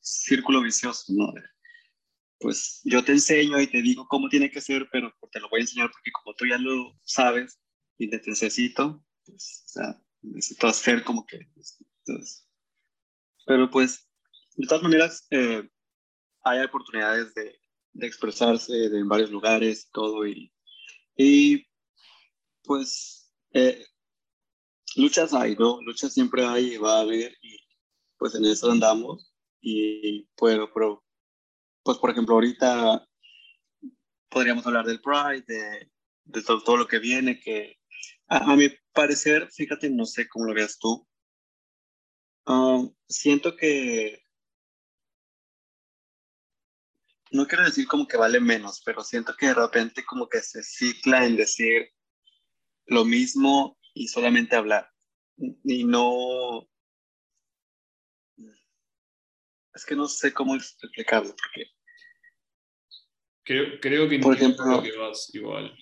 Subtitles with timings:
[0.00, 1.32] círculo vicioso, ¿no?
[2.38, 5.60] Pues yo te enseño y te digo cómo tiene que ser, pero te lo voy
[5.60, 7.60] a enseñar porque como tú ya lo sabes
[7.96, 11.48] y te necesito, pues, o sea, necesito hacer como que...
[12.06, 12.46] Entonces,
[13.46, 14.08] pero pues,
[14.56, 15.68] de todas maneras, eh,
[16.42, 17.58] hay oportunidades de,
[18.00, 20.52] expresarse de, en varios lugares todo, y,
[21.16, 21.64] y
[22.64, 23.86] pues eh,
[24.96, 25.80] luchas hay, ¿no?
[25.82, 27.56] Luchas siempre hay y va a haber, y
[28.24, 31.04] pues en eso andamos, y puedo, pero,
[31.82, 33.06] pues por ejemplo, ahorita
[34.30, 35.92] podríamos hablar del Pride, de,
[36.24, 37.76] de todo, todo, lo que viene, que
[38.28, 41.06] a, a, mi parecer, fíjate, no sé cómo lo veas tú,
[42.46, 44.24] um, siento que
[47.30, 50.62] no quiero decir como que vale menos, pero siento que de repente como que se
[50.62, 51.90] cicla en decir
[52.86, 54.90] lo mismo y solamente hablar.
[55.36, 56.66] Y no...
[59.74, 61.70] Es que no sé cómo explicarlo, porque...
[63.44, 65.76] Creo, creo que por ejemplo, que vas igual.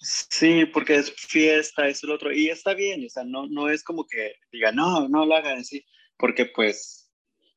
[0.00, 3.82] Sí, porque es fiesta, eso, lo otro, y está bien, o sea, no, no es
[3.82, 5.84] como que diga, no, no lo hagan así,
[6.18, 7.10] porque pues,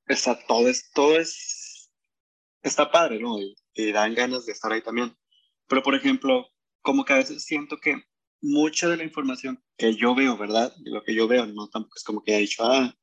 [0.09, 1.65] o sea, todo es, todo es
[2.65, 3.37] está padre, ¿no?
[3.39, 5.15] Y, dan ganas de estar ahí también.
[5.67, 6.47] Pero, por ejemplo,
[6.81, 7.95] como que a veces siento que
[8.41, 10.73] mucha de la información que yo veo, ¿verdad?
[10.77, 12.93] De lo que yo veo, no tampoco es como que he dicho, ah,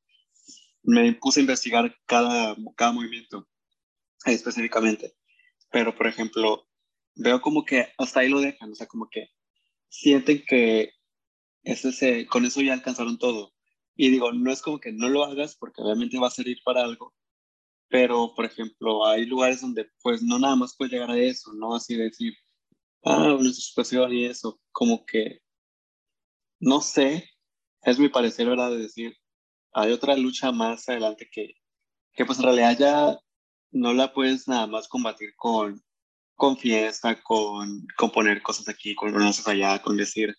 [0.83, 3.47] me puse a investigar cada, cada movimiento
[4.25, 5.13] específicamente.
[5.71, 6.67] Pero, por ejemplo,
[7.15, 9.29] veo como que hasta ahí lo dejan, o sea, como que
[9.89, 10.91] sienten que
[11.63, 13.53] ese se, con eso ya alcanzaron todo.
[13.95, 16.83] Y digo, no es como que no lo hagas porque obviamente va a servir para
[16.83, 17.13] algo,
[17.89, 21.75] pero por ejemplo hay lugares donde pues no nada más puedes llegar a eso, ¿no?
[21.75, 22.33] Así decir,
[23.03, 25.39] ah, una situación y eso, como que,
[26.59, 27.29] no sé,
[27.83, 28.71] es mi parecer, ¿verdad?
[28.71, 29.15] De decir,
[29.73, 31.55] hay otra lucha más adelante que,
[32.13, 33.19] que pues en realidad ya
[33.71, 35.81] no la puedes nada más combatir con,
[36.35, 40.35] con fiesta, con, con poner cosas aquí, con cosas allá, con decir,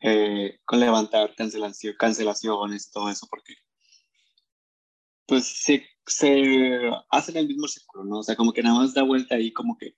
[0.00, 3.54] eh, con levantar cancelación, cancelaciones y todo eso, porque
[5.26, 8.20] pues se, se hace en el mismo círculo, ¿no?
[8.20, 9.94] O sea, como que nada más da vuelta ahí como que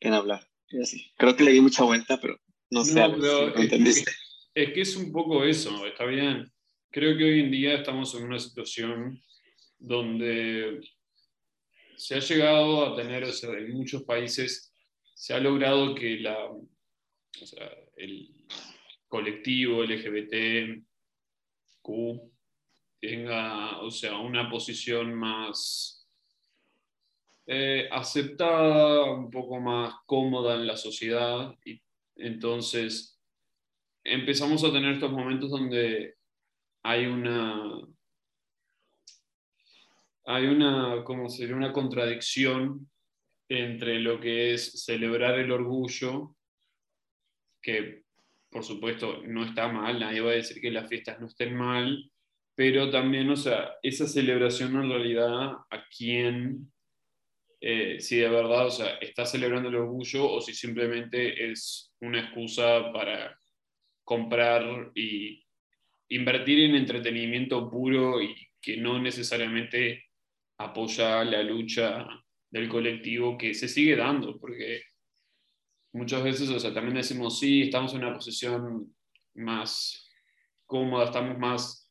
[0.00, 0.48] en hablar.
[0.68, 1.12] Y así.
[1.18, 2.38] Creo que le di mucha vuelta, pero
[2.70, 4.10] no, sé, no, pero si entendiste.
[4.10, 6.50] Es, es que es un poco eso, está bien.
[6.92, 9.22] Creo que hoy en día estamos en una situación
[9.78, 10.80] donde
[11.96, 14.74] se ha llegado a tener, o sea, en muchos países
[15.14, 16.66] se ha logrado que la, o
[17.46, 18.44] sea, el
[19.06, 20.84] colectivo LGBTQ
[23.00, 26.08] tenga, o sea, una posición más
[27.46, 31.54] eh, aceptada, un poco más cómoda en la sociedad.
[31.64, 31.80] Y
[32.16, 33.16] entonces
[34.02, 36.19] empezamos a tener estos momentos donde
[36.82, 37.80] hay una,
[40.24, 41.56] hay una, ¿cómo sería?
[41.56, 42.90] Una contradicción
[43.48, 46.36] entre lo que es celebrar el orgullo,
[47.60, 48.04] que
[48.48, 52.10] por supuesto no está mal, nadie va a decir que las fiestas no estén mal,
[52.54, 56.72] pero también, o sea, esa celebración en realidad a quién,
[57.60, 62.20] eh, si de verdad, o sea, está celebrando el orgullo o si simplemente es una
[62.20, 63.38] excusa para
[64.04, 65.44] comprar y
[66.10, 70.04] invertir en entretenimiento puro y que no necesariamente
[70.58, 72.06] apoya la lucha
[72.50, 74.82] del colectivo que se sigue dando, porque
[75.92, 78.94] muchas veces, o sea, también decimos, sí, estamos en una posición
[79.34, 80.08] más
[80.66, 81.90] cómoda, estamos más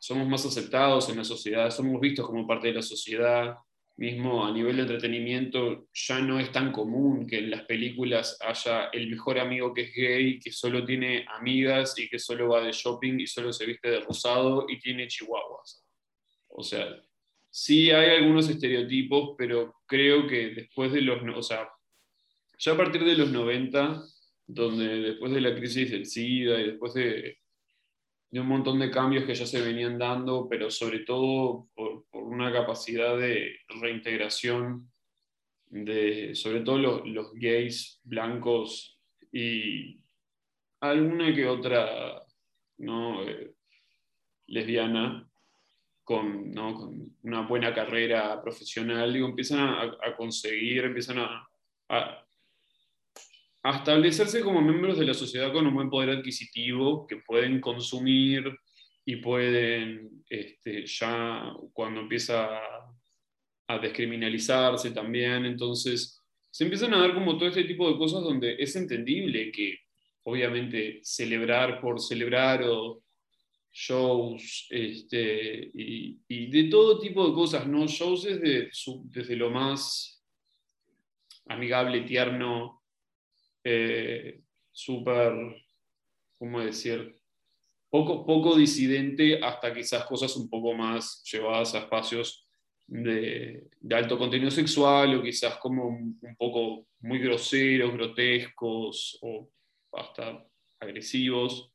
[0.00, 3.56] somos más aceptados en la sociedad, somos vistos como parte de la sociedad,
[3.98, 8.86] mismo a nivel de entretenimiento ya no es tan común que en las películas haya
[8.92, 12.70] el mejor amigo que es gay, que solo tiene amigas y que solo va de
[12.72, 15.84] shopping y solo se viste de rosado y tiene chihuahuas.
[16.46, 16.86] O sea,
[17.50, 21.68] sí hay algunos estereotipos, pero creo que después de los, o sea,
[22.56, 24.00] ya a partir de los 90,
[24.46, 27.38] donde después de la crisis del SIDA y después de
[28.30, 32.52] de un montón de cambios que ya se venían dando, pero sobre todo por, una
[32.52, 34.90] capacidad de reintegración
[35.70, 38.98] de sobre todo los, gays blancos
[39.32, 40.00] y
[40.80, 42.22] alguna que otra
[42.78, 43.22] ¿no?
[43.22, 43.52] Eh,
[44.46, 45.28] lesbiana
[46.04, 51.46] con, con, una buena carrera profesional, digo, empiezan a, conseguir, empiezan a,
[53.62, 58.58] a establecerse como miembros de la sociedad con un buen poder adquisitivo, que pueden consumir
[59.08, 62.60] y pueden, este, ya cuando empieza
[63.66, 68.56] a, descriminalizarse también, entonces se empiezan a dar como todo este tipo de cosas donde
[68.58, 69.78] es entendible que
[70.24, 73.02] obviamente celebrar por celebrar o
[73.72, 76.18] shows este, y,
[76.50, 77.86] de todo tipo de cosas, ¿no?
[77.86, 78.70] Shows desde,
[79.04, 80.22] desde lo más
[81.46, 82.82] amigable, tierno,
[83.64, 85.32] eh, súper,
[86.38, 87.17] ¿cómo decir?
[87.90, 92.46] Poco, poco disidente hasta quizás cosas un poco más llevadas a espacios
[92.88, 99.50] de, alto contenido sexual o quizás como un, poco muy groseros, grotescos o
[99.92, 100.44] hasta
[100.80, 101.70] agresivos.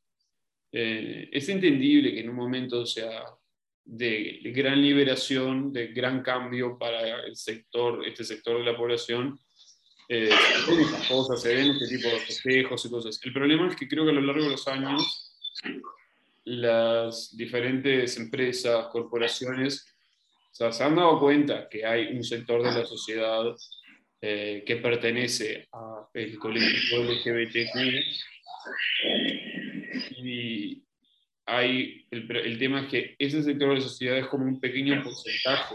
[0.72, 3.24] Eh, es entendible que en un momento sea
[3.84, 9.38] de, gran liberación, de gran cambio para el sector, este sector de la población,
[10.08, 10.30] eh,
[11.08, 13.20] cosas, se ven este tipo de festejos y cosas.
[13.22, 15.23] El problema es que creo que a lo largo de los años
[16.44, 19.86] las diferentes empresas, corporaciones,
[20.50, 23.44] se han dado cuenta que hay un sector de la sociedad
[24.20, 27.76] eh, que pertenece al colectivo LGBTQ
[30.18, 30.82] y
[31.46, 35.02] hay, el, el, tema es que ese sector de la sociedad es como un pequeño
[35.02, 35.74] porcentaje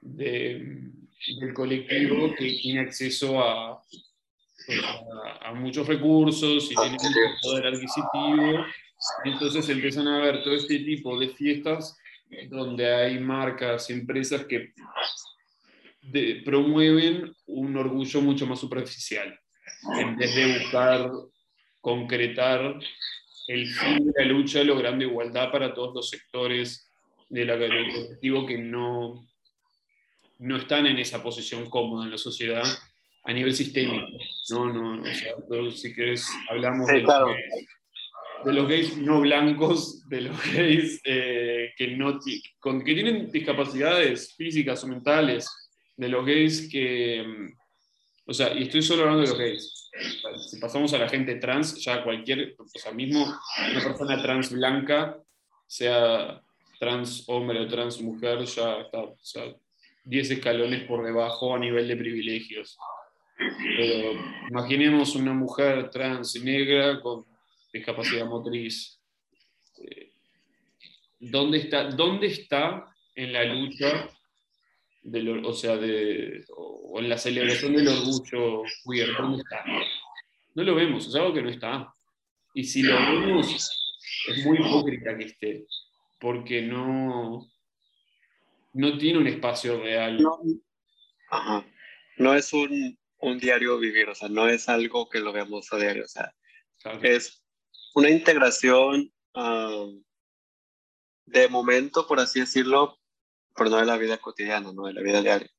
[0.00, 0.92] de,
[1.40, 3.82] del colectivo que tiene acceso a,
[4.66, 4.80] pues,
[5.40, 7.08] a, muchos recursos y tiene mucho
[7.42, 8.64] poder adquisitivo.
[9.24, 11.98] Entonces empiezan a ver todo este tipo de fiestas
[12.48, 14.72] donde hay marcas, empresas que
[16.44, 19.38] promueven un orgullo mucho más superficial,
[19.98, 21.10] en vez de buscar
[21.80, 22.78] concretar
[23.48, 26.88] el fin de la lucha logrando igualdad para todos los sectores
[27.28, 29.26] de la, del colectivo que no,
[30.38, 32.64] no están en esa posición cómoda en la sociedad
[33.24, 34.06] a nivel sistémico.
[34.50, 35.34] No, no, o sea,
[35.70, 37.04] si querés, hablamos de,
[38.44, 42.18] los gays, no blancos, de los gays eh, que, no,
[42.58, 45.48] con, que tienen discapacidades físicas o mentales,
[45.96, 47.52] de los gays que, mm,
[48.26, 49.90] o sea, y estoy solo hablando de los gays.
[50.50, 55.18] Si pasamos a la gente trans, ya cualquier, o sea, mismo una persona trans blanca,
[55.66, 56.40] sea
[56.78, 59.44] trans hombre o trans mujer, ya está, o sea,
[60.04, 62.78] 10 escalones por debajo a nivel de privilegios.
[63.36, 64.12] Pero
[64.48, 67.24] imaginemos una mujer trans negra con
[67.72, 69.00] discapacidad motriz.
[69.78, 70.12] Eh,
[71.18, 72.84] ¿Dónde está, dónde está
[73.14, 74.08] en la lucha,
[75.44, 79.16] o sea, de, o en la celebración del orgullo queer?
[79.16, 79.64] ¿Dónde está?
[80.54, 81.92] No lo vemos, es algo que no está.
[82.54, 83.96] Y si lo vemos,
[84.28, 85.66] es muy hipócrita que esté,
[86.18, 87.46] porque no,
[88.72, 90.20] no tiene un espacio real.
[90.20, 90.40] No,
[92.16, 95.76] no es un, un, diario vivir, o sea, no es algo que lo veamos a
[95.76, 96.32] diario, o sea,
[97.02, 97.39] es
[97.94, 99.12] una integración
[101.26, 102.98] de momento, por así decirlo,
[103.54, 105.50] pero no de la vida cotidiana, no de la vida diaria.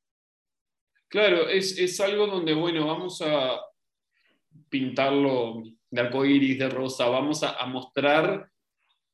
[1.07, 3.60] Claro, es, es algo donde, bueno, vamos a
[4.69, 8.50] pintarlo de arcoíris, de rosa, vamos a, a mostrar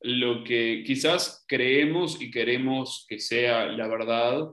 [0.00, 4.48] lo que quizás creemos y queremos que sea la verdad,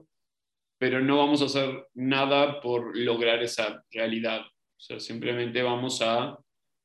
[0.78, 4.40] pero no vamos a hacer nada por lograr esa realidad.
[4.40, 6.36] O sea, simplemente vamos a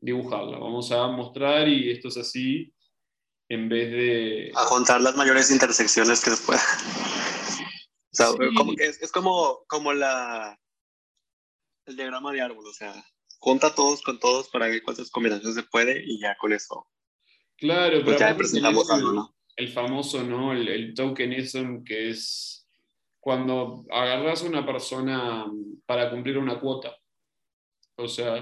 [0.01, 2.73] dibujarla, vamos a mostrar y esto es así,
[3.47, 4.51] en vez de...
[4.55, 6.61] A contar las mayores intersecciones que se pueda.
[8.13, 8.27] O sea,
[8.57, 10.59] como que es, es, como, como la,
[11.85, 12.93] el diagrama de árbol, o sea,
[13.39, 16.87] junta todos con todos para ver cuántas combinaciones se puede y ya con eso
[17.61, 19.35] Claro, pues pero presentamos algo, ¿no?
[19.55, 20.51] El famoso, ¿no?
[20.51, 22.67] El, el, tokenism, que es
[23.19, 25.45] cuando agarras a una persona
[25.85, 26.97] para cumplir una cuota.
[27.97, 28.41] O sea,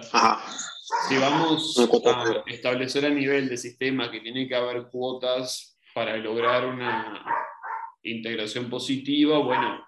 [1.08, 6.65] si vamos a establecer a nivel de sistema que tiene que haber cuotas para lograr
[6.65, 7.24] una
[8.03, 9.86] integración positiva, bueno,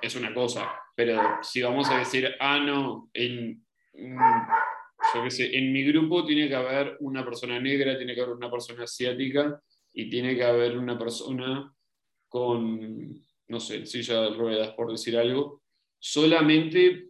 [0.00, 0.70] es una cosa.
[0.94, 6.48] Pero si vamos a decir, ah, no, en, yo qué sé, en mi grupo tiene
[6.48, 9.60] que haber una persona negra, tiene que haber una persona asiática
[9.92, 11.72] y tiene que haber una persona
[12.28, 13.14] con,
[13.48, 15.62] no sé, silla de ruedas, por decir algo,
[15.98, 17.08] solamente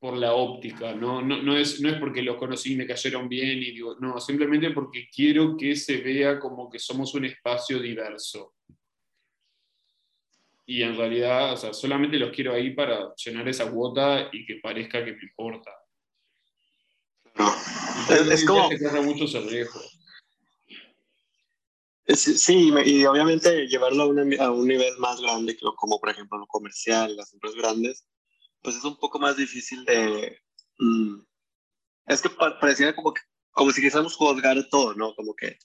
[0.00, 1.20] por la óptica, ¿no?
[1.20, 4.18] No, no, es, no es porque los conocí y me cayeron bien, y digo, no,
[4.18, 8.54] simplemente porque quiero que se vea como que somos un espacio diverso.
[10.64, 14.56] Y en realidad, o sea, solamente los quiero ahí para llenar esa cuota y que
[14.56, 15.70] parezca que me importa.
[18.08, 18.70] Es, como...
[19.02, 19.26] mucho
[22.06, 27.14] Sí, y obviamente llevarlo a, a, un nivel más grande, como por ejemplo lo comercial,
[27.16, 28.06] las empresas grandes,
[28.62, 30.38] pues es un poco más difícil de...
[30.78, 31.20] Mm,
[32.06, 35.14] es que pareciera como, que, como si quisiéramos juzgar todo, ¿no?
[35.14, 35.58] Como que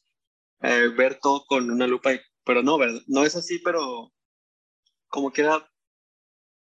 [0.61, 2.11] eh, ver todo con una lupa,
[2.43, 3.01] pero no, ¿verdad?
[3.07, 4.13] No es así, pero
[5.07, 5.49] como que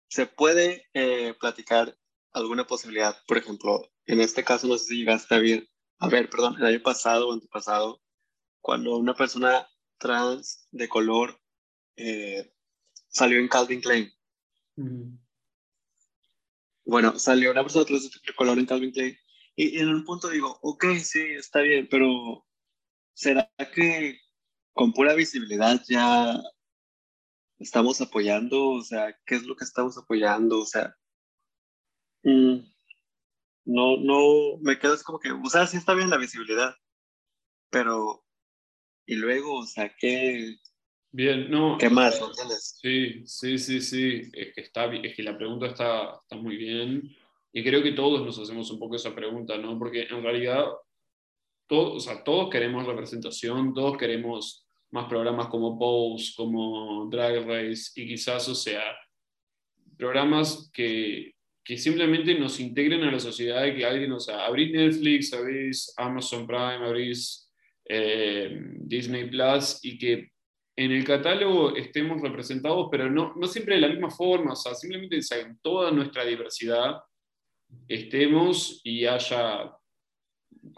[0.09, 1.97] se puede eh, platicar
[2.33, 6.29] alguna posibilidad, por ejemplo, en este caso no sé si llegaste a ver, a ver,
[6.29, 8.03] perdón, el año pasado o antepasado,
[8.61, 9.67] cuando una persona
[9.99, 11.41] trans de color
[11.97, 12.53] eh,
[13.09, 14.11] salió en Calvin Klein.
[16.93, 19.17] Bueno, salió una persona de color en Calvin Klein.
[19.57, 22.47] Y, en un punto digo, ok, sí, está bien, pero
[23.15, 24.21] ¿será que
[24.75, 26.39] con pura visibilidad ya
[27.59, 28.69] estamos apoyando?
[28.69, 30.61] O sea, ¿qué es lo que estamos apoyando?
[30.61, 30.95] O sea,
[32.25, 32.59] mm,
[33.65, 36.77] no, no, me quedo así como que, o sea, sí está bien la visibilidad,
[37.71, 38.23] pero,
[39.07, 40.59] y luego, o sea, ¿qué,
[41.15, 41.77] Bien, no.
[41.79, 42.19] ¿Qué más?
[42.19, 42.79] ¿Entiendes?
[42.81, 44.23] Sí, sí, sí, sí.
[44.33, 47.15] Es que, está, es que la pregunta está, está muy bien.
[47.53, 49.79] Y creo que todos nos hacemos un poco esa pregunta, ¿no?
[49.79, 50.65] Porque en realidad,
[51.69, 57.91] todos, o sea, todos queremos representación, todos queremos más programas como Pose, como Drag Race,
[57.95, 58.83] y quizás, o sea,
[59.99, 64.73] programas que, que simplemente nos integren a la sociedad, y que alguien, o sea, abrís
[64.73, 67.51] Netflix, abrís Amazon Prime, abrís
[67.87, 70.33] eh, Disney Plus, y que
[70.77, 74.75] en el catálogo estemos representados, pero no, no siempre de la misma forma, o sea,
[74.75, 77.03] simplemente en toda nuestra diversidad
[77.89, 79.77] estemos y haya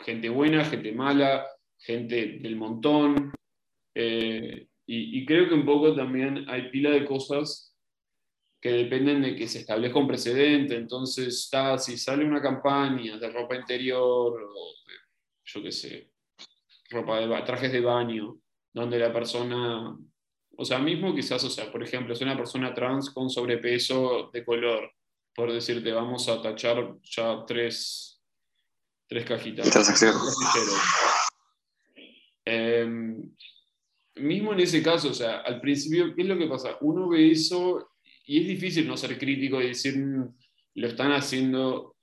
[0.05, 1.47] gente buena, gente mala,
[1.79, 3.33] gente del montón.
[3.95, 7.75] Eh, y, creo que un poco también hay pila de cosas
[8.61, 10.77] que dependen de que se establezca un precedente.
[10.77, 14.75] Entonces, está, si sale una campaña de ropa interior o
[15.47, 16.11] yo qué sé,
[16.91, 18.39] ropa de trajes de baño,
[18.75, 19.97] donde la persona,
[20.57, 24.45] o sea, mismo quizás, o sea, por ejemplo, es una persona trans con sobrepeso de
[24.45, 24.93] color,
[25.33, 28.21] por decirte, vamos a tachar ya tres,
[29.09, 29.71] tres cajitas.
[32.45, 33.33] Em,
[34.17, 36.77] mismo en ese caso, o sea, al principio, ¿qué es lo que pasa?
[36.81, 37.93] Uno ve eso
[38.27, 40.37] y es difícil no ser crítico y decir, mm,
[40.75, 41.97] lo están haciendo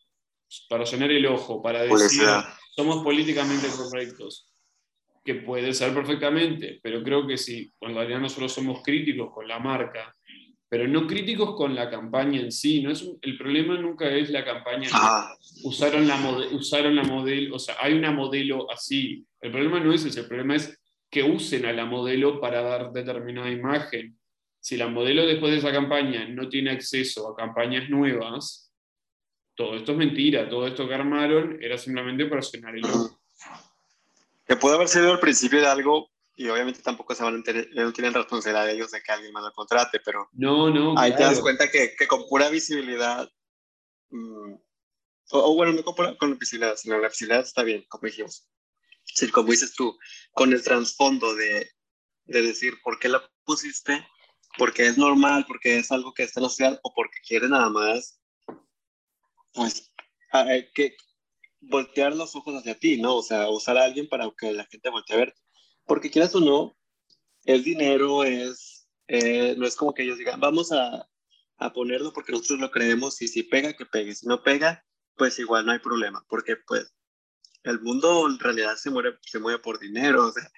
[0.69, 2.23] para llenar el ojo, para decir,
[2.75, 4.50] somos políticamente correctos
[5.23, 9.59] que puede ser perfectamente, pero creo que si en realidad nosotros somos críticos con la
[9.59, 10.13] marca,
[10.67, 14.43] pero no críticos con la campaña en sí, no es el problema nunca es la
[14.43, 14.89] campaña.
[14.93, 15.35] Ah.
[15.63, 16.15] Usaron la,
[16.53, 19.25] usaron la modelo, o sea, hay una modelo así.
[19.41, 22.91] El problema no es ese, el problema es que usen a la modelo para dar
[22.91, 24.17] determinada imagen.
[24.59, 28.71] Si la modelo después de esa campaña no tiene acceso a campañas nuevas,
[29.55, 33.20] todo esto es mentira, todo esto que armaron era simplemente para llenar el ojo
[34.51, 37.69] que puede haber sido el principio de algo y obviamente tampoco se van a tener,
[37.73, 41.15] no tienen responsabilidad de ellos de que alguien más lo contrate, pero no, no, ahí
[41.15, 43.31] te das cuenta que, que con pura visibilidad,
[44.09, 44.55] mm,
[45.31, 48.45] o, bueno, no con, pura, con visibilidad, sino la visibilidad está bien, como dijimos.
[49.05, 49.97] Sí, como dices tú,
[50.33, 51.71] con el trasfondo de,
[52.25, 54.05] de decir por qué la pusiste,
[54.57, 57.69] porque es normal, porque es algo que está en la sociedad o porque quiere nada
[57.69, 58.19] más,
[59.53, 59.93] pues,
[60.73, 60.97] que,
[61.61, 63.17] voltear los ojos hacia ti, ¿no?
[63.17, 65.41] O sea, usar a alguien para que la gente voltee a verte.
[65.85, 66.77] Porque quieras o no,
[67.45, 71.07] es dinero, es, eh, no es como que ellos digan, vamos a,
[71.57, 74.15] a, ponerlo porque nosotros lo creemos y si pega, que pegue.
[74.15, 76.93] Si no pega, pues igual no hay problema, porque pues
[77.63, 80.49] el mundo en realidad se mueve, se mueve por dinero, o sea,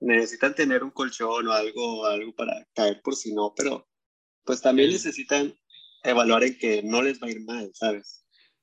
[0.00, 3.88] necesitan tener un colchón o algo, algo para caer por si no, pero
[4.44, 5.54] pues también necesitan
[6.02, 8.19] evaluar en que no les va a ir mal, ¿sabes?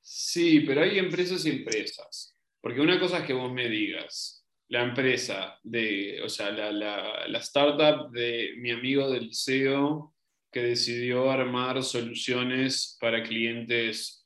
[0.09, 2.33] Sí, pero hay empresas y empresas.
[2.61, 7.39] Porque una cosa es que vos me digas, la empresa de, o sea, la, la,
[7.39, 10.15] startup de mi amigo del liceo
[10.49, 14.25] que decidió armar soluciones para clientes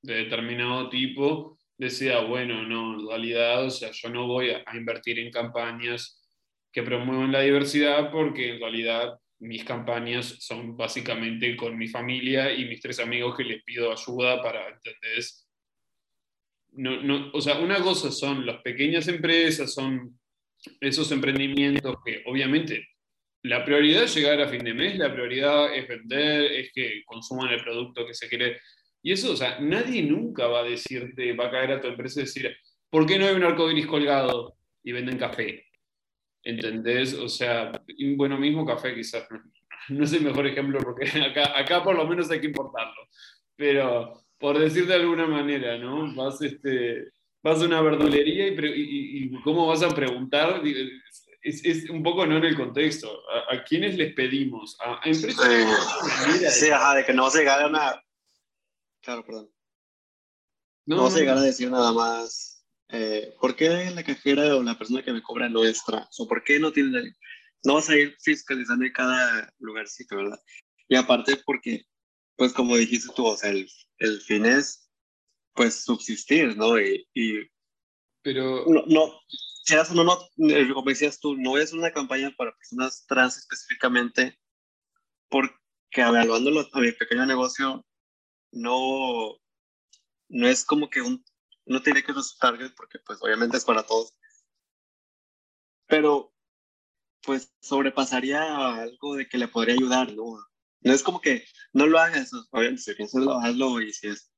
[0.00, 4.76] de determinado tipo, decía, bueno, no, en realidad, o sea, yo no voy a, a
[4.76, 6.22] invertir en campañas
[6.72, 12.64] que promuevan la diversidad porque en realidad mis campañas son básicamente con mi familia y
[12.64, 15.46] mis tres amigos que les pido ayuda para, ¿entendés?
[16.72, 20.18] No, no, o sea, una cosa son las pequeñas empresas, son
[20.80, 22.88] esos emprendimientos que obviamente
[23.42, 27.52] la prioridad es llegar a fin de mes, la prioridad es vender, es que consuman
[27.52, 28.58] el producto que se quiere.
[29.02, 32.20] Y eso, o sea, nadie nunca va a decirte, va a caer a tu empresa
[32.20, 32.56] y decir,
[32.88, 35.66] ¿por qué no hay un arco iris colgado y venden café?
[36.44, 37.14] ¿Entendés?
[37.14, 37.72] O sea,
[38.16, 39.26] bueno, mismo café quizás
[39.88, 43.08] no, es el mejor ejemplo porque acá, acá por lo menos hay que importarlo.
[43.56, 46.14] Pero por decir de alguna manera, ¿no?
[46.14, 48.54] Vas, este, vas a una verdulería y,
[49.24, 50.60] y, cómo vas a preguntar,
[51.42, 53.22] es, es, un poco no en el contexto.
[53.50, 54.76] ¿A, quiénes les pedimos?
[54.80, 56.54] ¿A, empresas?
[56.54, 58.04] Sí, ajá, de que no se llegara a una...
[59.00, 59.50] Claro, perdón.
[60.86, 62.53] No, no se llegara a decir nada más
[62.96, 66.20] eh, ¿por qué la cajera o la persona que me cobra no es trans?
[66.20, 67.12] ¿O por qué no tiene,
[67.64, 70.38] no vas a ir fiscalizando en cada lugarcito, ¿verdad?
[70.88, 71.84] Y aparte porque,
[72.36, 74.88] pues como dijiste tú, o sea, el, el fin es,
[75.54, 76.78] pues, subsistir, ¿no?
[76.80, 77.40] Y, y
[78.22, 78.64] pero...
[78.66, 79.20] No, no,
[79.66, 80.16] quieras o no, no,
[80.48, 84.38] eh, como decías tú, no es una campaña para personas trans específicamente,
[85.28, 85.52] porque
[85.90, 87.84] evaluándolo a mi pequeño negocio,
[88.52, 89.36] no,
[90.28, 91.24] no es como que un,
[91.66, 94.14] no tiene que ser target, porque pues obviamente es para todos,
[95.86, 96.32] pero
[97.22, 100.36] pues sobrepasaría algo de que le podría ayudar, ¿no?
[100.80, 104.30] No es como que no lo hagas, obviamente si piensas lo hazlo y si es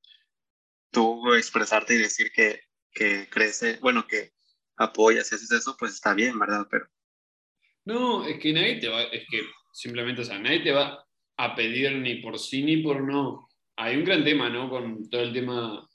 [0.91, 4.33] tú expresarte y decir que, que crece, bueno, que
[4.77, 6.65] apoyas y haces eso, pues está bien, ¿verdad?
[6.69, 6.87] Pero...
[7.85, 9.41] No, es que nadie te va, es que
[9.73, 11.05] simplemente, o sea, nadie te va
[11.37, 13.47] a pedir ni por sí ni por no.
[13.75, 14.69] Hay un gran tema, ¿no?
[14.69, 15.87] Con todo el tema,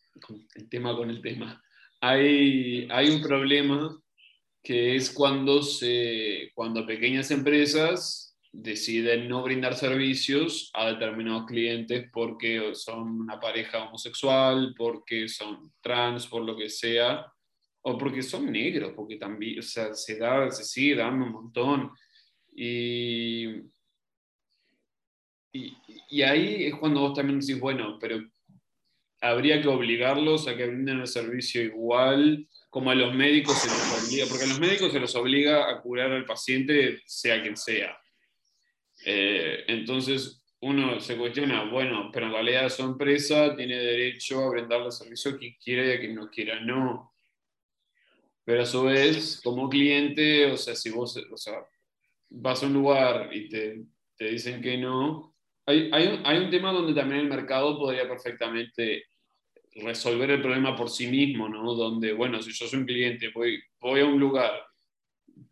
[0.55, 1.63] el tema con el tema.
[2.01, 3.99] Hay, hay un problema
[4.63, 12.75] que es cuando, se, cuando pequeñas empresas deciden no brindar servicios a determinados clientes porque
[12.75, 17.27] son una pareja homosexual, porque son trans, por lo que sea,
[17.83, 21.91] o porque son negros, porque también, o sea, se, da, se sigue dando un montón.
[22.55, 23.47] Y,
[25.53, 25.77] y,
[26.11, 28.21] y, ahí es cuando vos también decís, bueno, pero
[29.23, 34.05] habría que obligarlos a que brinden el servicio igual como a los médicos se los
[34.05, 37.97] obliga, porque a los médicos se los obliga a curar al paciente, sea quien sea.
[39.05, 44.91] Eh, entonces, uno se cuestiona, bueno, pero en realidad su empresa tiene derecho a brindarle
[44.91, 47.13] servicio que quiere y a quien no quiera, no.
[48.45, 51.65] Pero a su vez, como cliente, o sea, si vos o sea,
[52.31, 53.83] vas a un lugar y te,
[54.17, 55.37] te dicen que no,
[55.67, 59.05] hay, hay, un, hay un tema donde también el mercado podría perfectamente
[59.75, 61.75] resolver el problema por sí mismo, ¿no?
[61.75, 64.51] Donde, bueno, si yo soy un cliente, voy, voy a un lugar,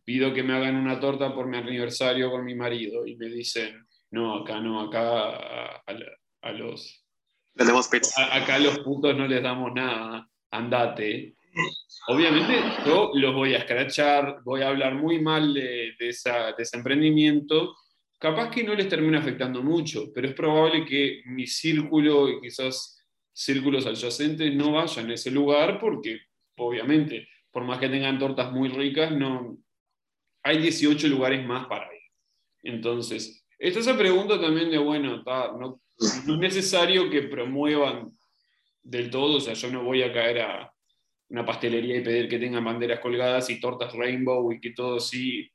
[0.05, 3.87] pido que me hagan una torta por mi aniversario con mi marido y me dicen,
[4.11, 5.83] no, acá no, acá a,
[6.43, 7.05] a, los...
[8.17, 11.37] A, acá a los putos no les damos nada, andate.
[12.09, 12.55] Obviamente
[12.87, 16.77] yo los voy a escrachar, voy a hablar muy mal de, de, esa, de ese
[16.77, 17.75] emprendimiento,
[18.19, 23.00] capaz que no les termina afectando mucho, pero es probable que mi círculo y quizás
[23.41, 26.21] círculos adyacentes no vayan a ese lugar porque,
[26.59, 29.57] obviamente, por más que tengan tortas muy ricas, no
[30.43, 32.03] hay 18 lugares más para ir.
[32.63, 35.81] Entonces, esta esa pregunta también de, bueno, no,
[36.27, 38.13] no, es necesario que promuevan
[38.83, 40.75] del todo, o sea, yo no voy a caer a
[41.31, 45.51] una pastelería y pedir que tengan banderas colgadas y tortas rainbow y que todo así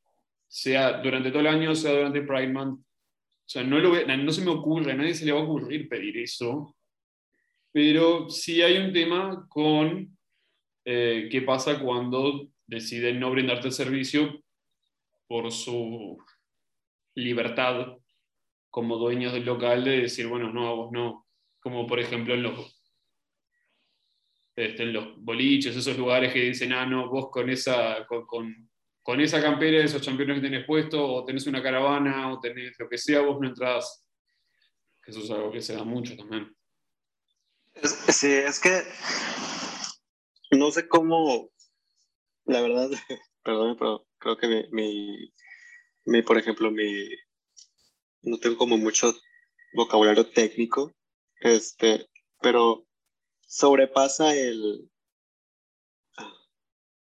[0.47, 2.79] sea durante todo el año, sea durante Pride Month.
[2.79, 5.87] O sea, no, lo, no se me ocurre, a nadie se le va a ocurrir
[5.87, 6.74] pedir eso
[7.75, 10.17] pero sí hay un tema con
[10.85, 14.41] eh, qué pasa cuando deciden no brindarte el servicio
[15.27, 16.17] por su
[17.15, 17.97] libertad
[18.69, 21.27] como dueños del local de decir, bueno, no, a vos no.
[21.59, 22.81] Como por ejemplo en los,
[24.55, 28.69] este, en los boliches, esos lugares que dicen, ah, no, vos con esa, con, con,
[29.03, 32.87] con esa campera, esos campeones que tenés puesto, o tenés una caravana, o tenés lo
[32.87, 34.07] que sea, vos no entras.
[35.05, 36.54] Eso es algo que se da mucho también.
[37.83, 38.83] Sí, es que
[40.51, 41.49] no sé cómo,
[42.45, 42.89] la verdad,
[43.43, 45.31] perdón, pero creo que mi,
[46.05, 47.09] mi, por ejemplo, mi,
[48.21, 49.13] no tengo como mucho
[49.73, 50.93] vocabulario técnico,
[51.41, 52.09] este,
[52.41, 52.87] pero
[53.41, 54.89] sobrepasa el,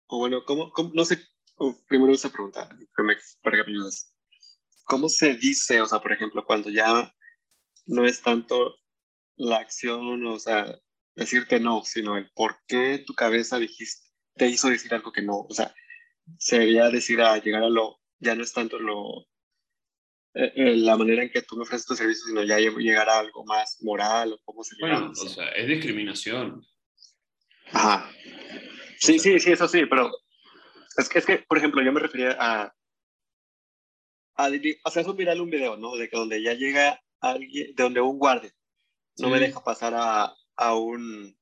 [0.08, 1.20] o bueno, ¿cómo, no sé,
[1.88, 2.68] primero esa pregunta,
[3.44, 3.90] para que me.
[4.86, 7.14] ¿Cómo se dice, o sea, por ejemplo, cuando ya
[7.86, 8.76] no es tanto
[9.40, 10.78] la acción, o sea,
[11.16, 15.40] decirte no, sino el por qué tu cabeza dijiste, te hizo decir algo que no.
[15.50, 15.74] O sea,
[16.38, 19.22] sería decir a llegar a lo, ya no es tanto lo,
[20.34, 23.20] eh, eh, la manera en que tú me ofreces tu servicio, sino ya llegar a
[23.20, 26.62] algo más moral o cómo se Bueno, o sea, es discriminación.
[27.72, 28.12] Ajá.
[29.00, 30.12] Sí, sí, sí, eso sí, pero
[30.98, 32.76] es que, es que, por ejemplo, yo me refería a,
[34.36, 34.50] a
[34.84, 35.96] o sea, es un viral un video, ¿no?
[35.96, 38.54] De que donde ya llega alguien, de donde un guardia
[39.20, 41.38] no me deja pasar a, a, un,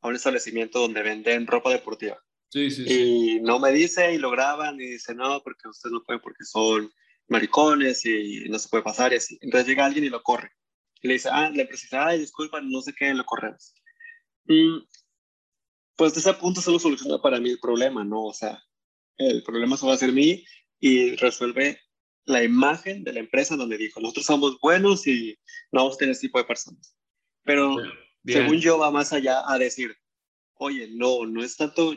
[0.00, 2.22] a un establecimiento donde venden ropa deportiva.
[2.48, 6.02] Sí, sí, y no me dice y lo graban y dice, no, porque ustedes no
[6.02, 6.90] pueden porque son
[7.28, 9.38] maricones y no se puede pasar y así.
[9.40, 10.50] Entonces llega alguien y lo corre.
[11.02, 13.74] Y le dice, ah, le precisa, ay, disculpa, no sé qué, lo corremos.
[15.96, 18.24] Pues de ese punto solo soluciona para mí el problema, ¿no?
[18.24, 18.62] O sea,
[19.16, 20.44] el problema solo va a ser mí
[20.78, 21.80] y resuelve
[22.26, 25.38] la imagen de la empresa donde dijo, nosotros somos buenos y
[25.72, 26.96] no vamos a tener ese tipo de personas.
[27.44, 27.76] Pero
[28.24, 29.96] según yo va más allá a decir,
[30.54, 31.94] oye, no, no es tanto,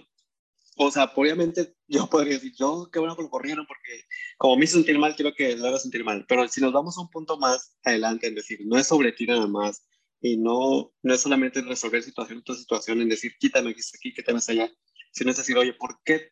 [0.78, 4.06] o sea, obviamente yo podría decir, yo qué bueno que lo corrieron porque
[4.38, 6.26] como me hizo sentir mal, quiero que lo haga sentir mal.
[6.28, 9.26] Pero si nos vamos a un punto más adelante en decir, no es sobre ti
[9.26, 9.88] nada más
[10.22, 14.72] y no, no es solamente resolver situación tras situación, en decir, quítame aquí, quítame allá,
[15.12, 16.32] sino es decir, oye, ¿por qué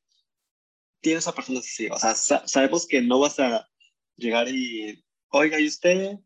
[1.01, 3.67] tienes a personas así, o sea, sabemos que no vas a
[4.17, 6.17] llegar y, oiga, ¿y usted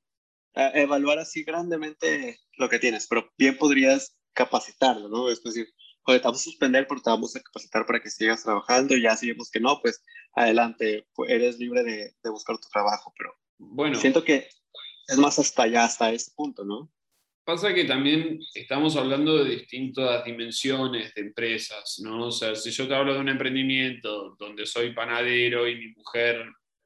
[0.53, 3.07] evaluar así grandemente lo que tienes?
[3.07, 5.29] Pero bien podrías capacitarlo, ¿no?
[5.29, 5.67] Es decir,
[6.05, 9.03] oye, te vamos a suspender, pero te vamos a capacitar para que sigas trabajando y
[9.03, 13.13] ya si vemos que no, pues adelante, pues eres libre de, de buscar tu trabajo,
[13.17, 13.95] pero bueno.
[13.97, 14.47] siento que
[15.07, 16.91] es más hasta allá, hasta ese punto, ¿no?
[17.43, 22.27] Pasa que también estamos hablando de distintas dimensiones de empresas, ¿no?
[22.27, 26.45] O sea, si yo te hablo de un emprendimiento donde soy panadero y mi mujer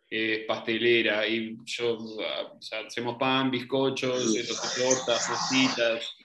[0.10, 4.34] es pastelera y yo, o sea, hacemos pan, bizcochos,
[4.78, 6.16] tortas, pastitas,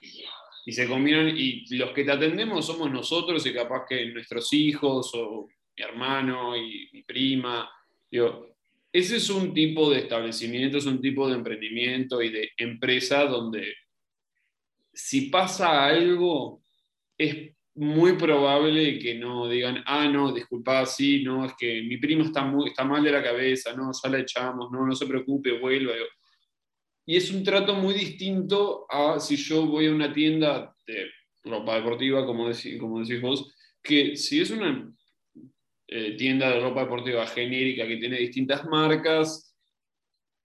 [0.65, 5.11] y se combinan, y los que te atendemos somos nosotros y capaz que nuestros hijos
[5.15, 7.69] o mi hermano y mi prima,
[8.09, 8.55] digo,
[8.93, 13.73] ese es un tipo de establecimiento, es un tipo de emprendimiento y de empresa donde
[14.93, 16.61] si pasa algo,
[17.17, 22.23] es muy probable que no digan, ah, no, disculpa, sí, no, es que mi primo
[22.25, 25.57] está, muy, está mal de la cabeza, no, ya la echamos, no, no se preocupe,
[25.59, 25.93] vuelva.
[27.05, 31.07] Y es un trato muy distinto a si yo voy a una tienda de
[31.43, 34.93] ropa deportiva, como, decís, como decís vos, que si es una
[35.87, 39.51] eh, tienda de ropa deportiva genérica que tiene distintas marcas,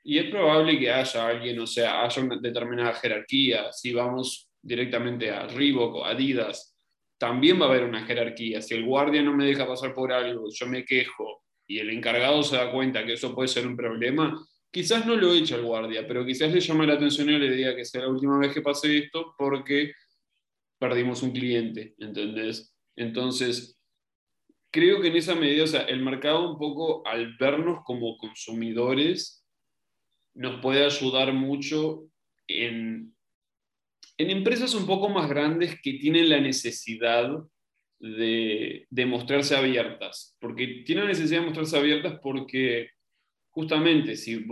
[0.08, 3.72] y es probable que haya alguien, o sea, haya una determinada jerarquía.
[3.72, 6.75] Si vamos directamente a Reebok o Adidas,
[7.18, 8.61] también va a haber una jerarquía.
[8.62, 12.42] Si el guardia no me deja pasar por algo, yo me quejo y el encargado
[12.42, 16.07] se da cuenta que eso puede ser un problema, quizás no lo eche al guardia,
[16.07, 18.61] pero quizás le llame la atención y le diga que sea la última vez que
[18.61, 19.92] pase esto porque
[20.79, 22.74] perdimos un cliente, ¿entendés?
[22.94, 23.81] Entonces,
[24.70, 29.44] creo que en esa medida, o sea, el mercado un poco al vernos como consumidores,
[30.35, 32.05] nos puede ayudar mucho
[32.46, 33.15] en,
[34.18, 37.31] en empresas un poco más grandes que tienen la necesidad
[37.98, 42.90] de, mostrarse abiertas, porque tienen la necesidad de mostrarse abiertas porque
[43.50, 44.44] justamente si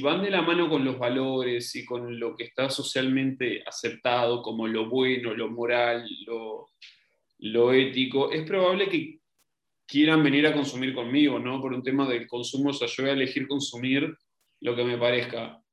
[0.00, 4.68] van de la mano con los valores y con lo que está socialmente aceptado como
[4.68, 6.68] lo bueno, lo moral, lo,
[7.38, 9.18] lo ético, es probable que
[9.86, 11.60] quieran venir a consumir conmigo, ¿no?
[11.60, 14.16] Por un tema del consumo, o sea, yo voy a elegir consumir
[14.60, 15.63] lo que me parezca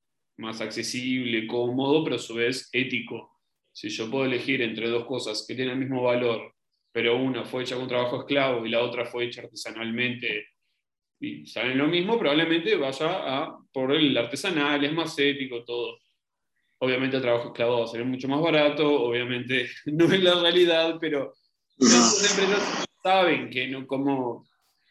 [0.41, 3.39] más accesible, cómodo, pero a su vez ético.
[3.71, 6.54] Si yo puedo elegir entre dos cosas que tienen el mismo valor,
[6.91, 10.45] pero una fue hecha con trabajo esclavo y la otra fue hecha artesanalmente
[11.21, 15.99] y salen lo mismo, probablemente vaya a por el artesanal, es más ético, todo.
[16.80, 20.97] Obviamente el trabajo esclavo va a ser mucho más barato, obviamente no es la realidad,
[20.99, 21.34] pero
[21.77, 24.47] las empresas saben que no, como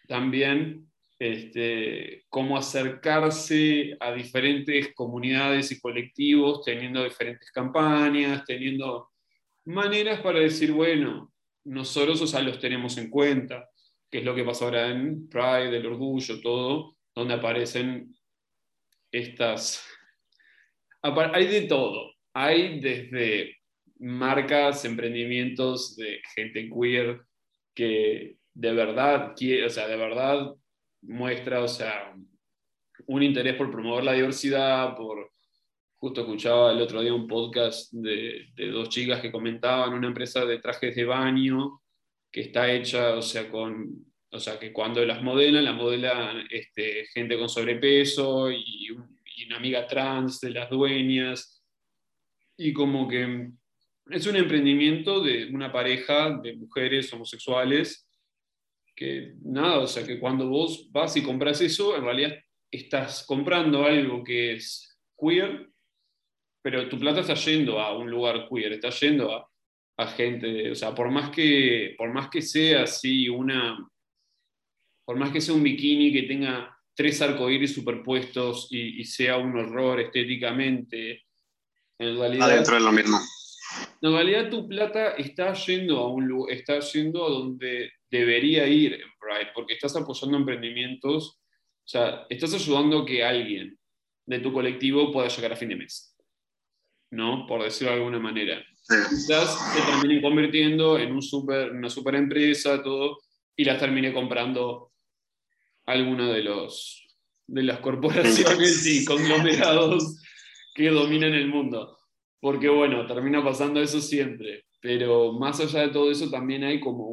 [0.06, 0.89] también
[1.20, 9.10] este, cómo acercarse a diferentes comunidades y colectivos, teniendo diferentes campañas, teniendo
[9.66, 11.30] maneras para decir, bueno,
[11.64, 13.68] nosotros, o sea, los tenemos en cuenta,
[14.10, 18.16] que es lo que pasa ahora en Pride, el orgullo, todo, donde aparecen
[19.12, 19.84] estas...
[21.02, 23.58] Hay de todo, hay desde
[23.98, 27.20] marcas, emprendimientos de gente queer,
[27.74, 30.54] que de verdad quiere, o sea, de verdad
[31.02, 32.14] muestra, o sea,
[33.06, 35.30] un interés por promover la diversidad, por
[35.96, 40.58] justo escuchaba el otro día un podcast de, dos chicas que comentaban una empresa de
[40.58, 41.82] trajes de baño
[42.32, 47.06] que está hecha, o sea, con, o sea, que cuando las modelan, la modelan este,
[47.12, 48.88] gente con sobrepeso y,
[49.36, 51.62] y una amiga trans de las dueñas,
[52.56, 53.48] y como que
[54.10, 58.06] es un emprendimiento de una pareja de mujeres homosexuales
[59.00, 62.36] que nada, o sea, que cuando vos vas y compras eso, en realidad
[62.70, 65.70] estás comprando algo que es queer,
[66.62, 69.48] pero tu plata está yendo a un lugar queer, está yendo a,
[69.96, 73.78] a gente, o sea, por más que, por más que sea así una,
[75.06, 79.56] por más que sea un bikini que tenga tres arcoíris superpuestos y, y sea un
[79.56, 81.24] horror estéticamente,
[81.98, 82.50] en realidad...
[82.50, 83.18] Adentro es lo mismo.
[84.02, 88.94] en realidad tu plata está yendo a un lugar, está yendo a donde debería ir
[88.94, 91.40] en Pride, porque estás apoyando emprendimientos,
[91.84, 93.78] o sea, estás ayudando que alguien
[94.26, 96.16] de tu colectivo pueda llegar a fin de mes,
[97.10, 97.46] ¿no?
[97.46, 98.64] Por decirlo de alguna manera.
[98.88, 103.18] Quizás se termine convirtiendo en un super, una super empresa, todo,
[103.56, 104.92] y las termine comprando
[105.86, 107.06] alguna de, los,
[107.46, 110.20] de las corporaciones y conglomerados
[110.74, 111.98] que dominan el mundo.
[112.40, 117.06] Porque bueno, termina pasando eso siempre, pero más allá de todo eso también hay como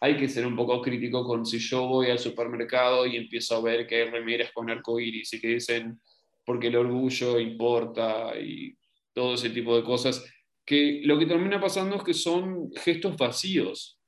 [0.00, 3.62] hay que ser un poco crítico con si yo voy al supermercado y empiezo a
[3.62, 6.00] ver que hay remeras con arcoíris y que dicen
[6.44, 8.74] porque el orgullo importa y
[9.12, 10.24] todo ese tipo de cosas,
[10.64, 14.00] que lo que termina pasando es que son gestos vacíos.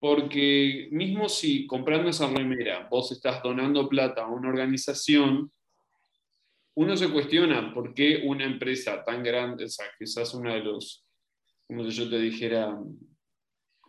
[0.00, 5.52] Porque mismo si comprando esa remera vos estás donando plata a una organización,
[6.74, 11.04] uno se cuestiona por qué una empresa tan grande, o sea, quizás una de los,
[11.66, 12.76] como si yo te dijera,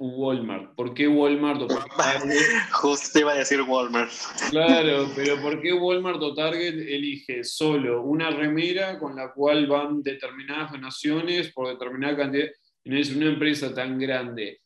[0.01, 0.73] Walmart.
[0.75, 2.37] ¿Por qué Walmart o por qué Target?
[2.71, 4.11] Justo iba a decir Walmart.
[4.49, 10.01] Claro, pero ¿por qué Walmart o Target elige solo una remera con la cual van
[10.01, 12.47] determinadas donaciones por determinada cantidad?
[12.85, 14.61] No es una empresa tan grande.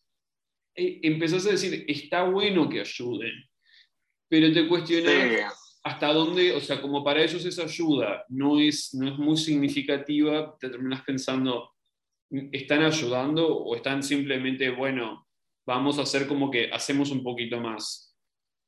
[0.74, 3.34] E, empezás a decir, está bueno que ayuden,
[4.30, 9.08] pero te cuestionas hasta dónde, o sea, como para ellos esa ayuda no es, no
[9.08, 11.72] es muy significativa, te terminas pensando,
[12.52, 15.25] ¿están ayudando o están simplemente, bueno,
[15.66, 18.16] vamos a hacer como que hacemos un poquito más.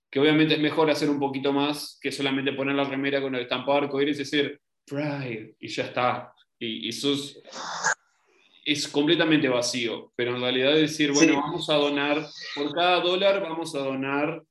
[0.09, 3.41] Que obviamente es mejor hacer un poquito más que solamente poner la remera con el
[3.41, 6.33] estampado arcoíris y decir Pride y ya está.
[6.59, 7.13] Y, eso
[8.65, 10.11] es, completamente vacío.
[10.15, 14.41] Pero en realidad decir, bueno, vamos a donar, por cada dólar vamos a donar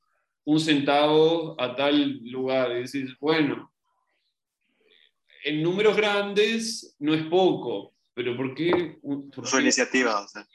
[0.45, 2.71] un centavo a tal lugar.
[2.71, 3.73] Y decir, bueno,
[5.43, 8.99] en números grandes no es poco, pero ¿por qué?
[9.33, 10.47] Por Su iniciativa, o sea.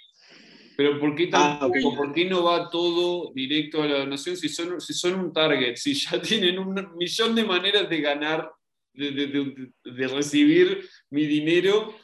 [0.82, 4.80] Pero ¿por qué, ah, ¿por qué no va todo directo a la donación si son,
[4.80, 8.50] si son un target, si ya tienen un millón de maneras de ganar,
[8.92, 11.94] de, de, recibir mi dinero?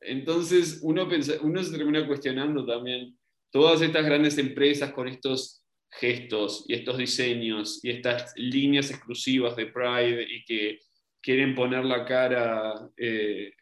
[0.00, 1.08] Entonces uno,
[1.42, 3.16] uno se termina cuestionando también
[3.52, 9.66] todas estas grandes empresas con estos gestos y estos diseños y estas líneas exclusivas de
[9.66, 10.80] Pride y que
[11.22, 13.52] quieren poner la cara eh,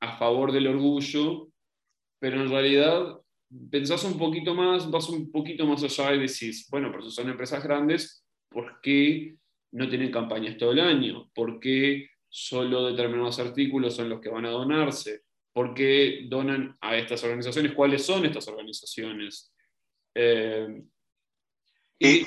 [0.00, 1.48] a favor del orgullo,
[2.20, 3.22] pero en realidad
[3.70, 7.28] pensás un poquito más, vas un poquito más allá y decís, bueno, pero si son
[7.28, 9.36] empresas grandes, ¿por qué
[9.72, 11.30] no tienen campañas todo el año?
[11.34, 15.22] ¿Por qué solo determinados artículos son los que van a donarse?
[15.52, 17.72] ¿Por qué donan a estas organizaciones?
[17.72, 19.52] ¿Cuáles son estas organizaciones?
[20.14, 20.82] Eh,
[21.98, 22.24] y,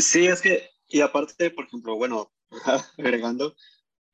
[0.00, 2.32] sí, es que, y aparte, por ejemplo, bueno,
[2.98, 3.54] agregando,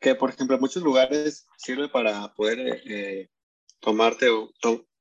[0.00, 3.30] que por ejemplo en muchos lugares sirve para poder eh,
[3.80, 4.52] tomarte o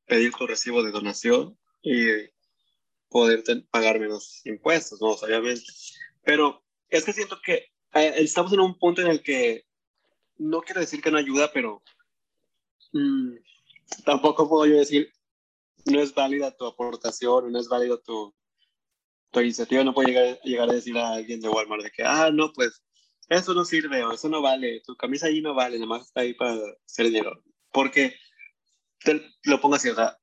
[0.05, 2.05] pedir tu recibo de donación y
[3.09, 5.09] poder pagar menos impuestos, ¿no?
[5.09, 5.63] Obviamente.
[6.23, 9.65] Pero es que siento que eh, estamos en un punto en el que
[10.37, 11.83] no quiero decir que no ayuda, pero
[12.93, 13.35] mm,
[14.05, 15.11] tampoco puedo yo decir
[15.85, 18.33] no es válida tu aportación, no es válido tu,
[19.31, 22.29] tu iniciativa, no puedo llegar, llegar a decir a alguien de Walmart de que, ah,
[22.31, 22.83] no, pues
[23.29, 26.21] eso no sirve o eso no vale, tu camisa ahí no vale, nada más está
[26.21, 27.43] ahí para hacer dinero.
[27.71, 28.15] Porque
[29.03, 30.17] te lo pongo así, o sea,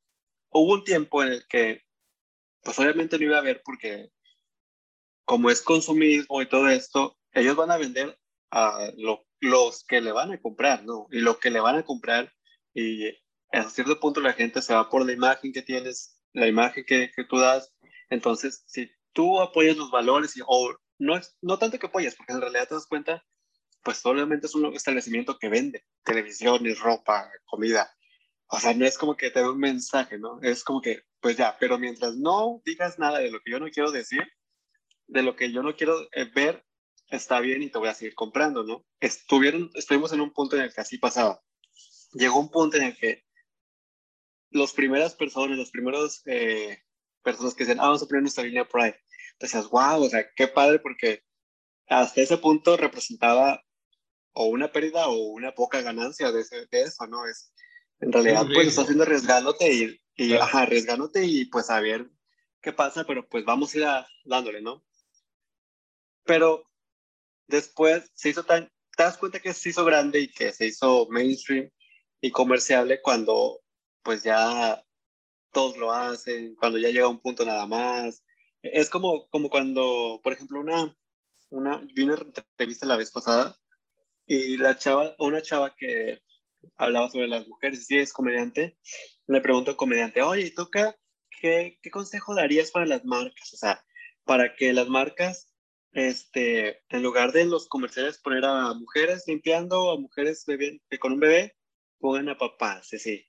[0.50, 1.82] hubo un tiempo en el que,
[2.62, 4.10] pues obviamente no iba a ver porque
[5.24, 8.18] como es consumismo y todo esto, ellos van a vender
[8.50, 8.90] a
[9.40, 11.08] los que le van a comprar, ¿no?
[11.10, 12.32] Y lo que le van a comprar,
[12.74, 13.08] y
[13.52, 17.10] a cierto punto la gente se va por la imagen que tienes, la imagen que,
[17.14, 17.74] que tú das.
[18.08, 22.40] Entonces, si tú apoyas los valores, y, o no, no tanto que apoyas, porque en
[22.40, 23.24] realidad te das cuenta,
[23.82, 27.95] pues solamente es un establecimiento que vende televisiones, ropa, comida.
[28.48, 30.40] O sea, no es como que te dé un mensaje, ¿no?
[30.42, 33.68] Es como que, pues ya, pero mientras no digas nada de lo que yo no
[33.70, 34.22] quiero decir,
[35.08, 36.64] de lo que yo no quiero eh, ver,
[37.08, 38.84] está bien y te voy a seguir comprando, ¿no?
[39.00, 41.42] Estuvieron, estuvimos en un punto en el que así pasaba.
[42.12, 43.24] Llegó un punto en el que
[44.50, 46.78] las primeras personas, los primeros eh,
[47.22, 48.98] personas que decían, ah, vamos a poner nuestra línea Pride,
[49.40, 51.22] decías, wow, o sea, qué padre, porque
[51.88, 53.62] hasta ese punto representaba
[54.32, 57.26] o una pérdida o una poca ganancia de, de eso, ¿no?
[57.26, 57.52] Es,
[58.00, 62.10] en realidad, pues estás haciendo arriesgándote y, y ajá, arriesgándote y pues a ver
[62.60, 63.86] qué pasa, pero pues vamos a ir
[64.24, 64.84] dándole, ¿no?
[66.24, 66.68] Pero
[67.46, 71.06] después se hizo tan, te das cuenta que se hizo grande y que se hizo
[71.08, 71.70] mainstream
[72.20, 73.60] y comerciable cuando
[74.02, 74.82] pues ya
[75.52, 78.22] todos lo hacen, cuando ya llega un punto nada más.
[78.62, 80.94] Es como, como cuando, por ejemplo, una,
[81.50, 83.56] una, vi una entrevista la vez pasada
[84.26, 86.20] y la chava, una chava que
[86.76, 88.76] hablaba sobre las mujeres, si es comediante,
[89.26, 90.94] le pregunto al comediante, oye, ¿tú qué,
[91.40, 93.52] qué, consejo darías para las marcas?
[93.54, 93.84] O sea,
[94.24, 95.52] para que las marcas,
[95.92, 100.44] este, en lugar de en los comerciales poner a mujeres limpiando, a mujeres
[101.00, 101.56] con un bebé,
[101.98, 103.26] pongan a papás, sí, sí.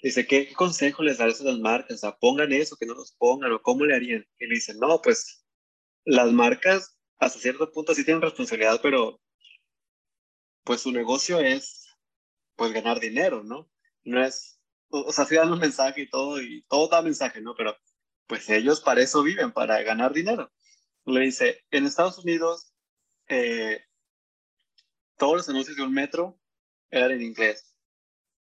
[0.00, 1.96] Dice, ¿qué consejo les darías a las marcas?
[1.96, 4.24] O sea, pongan eso, que no los pongan, o cómo le harían.
[4.38, 5.44] Y le dicen, no, pues
[6.04, 9.20] las marcas hasta cierto punto sí tienen responsabilidad, pero
[10.64, 11.87] pues su negocio es
[12.58, 13.70] pues ganar dinero, ¿no?
[14.02, 17.54] No es, o, sea, sí dan un mensaje y todo, y todo da mensaje, ¿no?
[17.54, 17.76] Pero
[18.26, 20.52] pues ellos para eso viven, para ganar dinero.
[21.06, 22.74] Le dice, en Estados Unidos,
[23.28, 23.84] eh,
[25.16, 26.40] todos los anuncios de un metro
[26.90, 27.76] eran en inglés.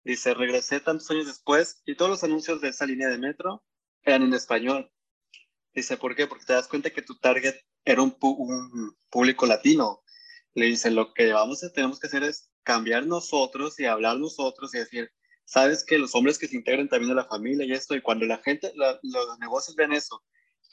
[0.04, 3.64] Dice, regresé tantos años después y todos los anuncios de esa línea de metro
[4.02, 4.92] eran en español.
[5.76, 6.26] Dice, ¿por qué?
[6.26, 10.02] Porque te das cuenta que tu target era un, un público latino.
[10.56, 14.76] Le dice, lo que vamos a, tenemos que hacer es cambiar nosotros y hablar nosotros
[14.76, 15.10] y decir,
[15.46, 18.26] sabes que los hombres que se integran también a la familia y esto, y cuando
[18.26, 20.22] la gente, los negocios ven eso,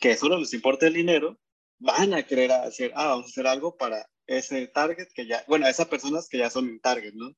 [0.01, 1.41] que solo les importa el dinero,
[1.79, 5.69] van a querer hacer, ah, vamos a hacer algo para ese target que ya, bueno,
[5.69, 7.31] esas personas que ya son un target, ¿no?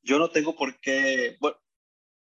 [0.00, 1.58] Yo no tengo por qué, bueno,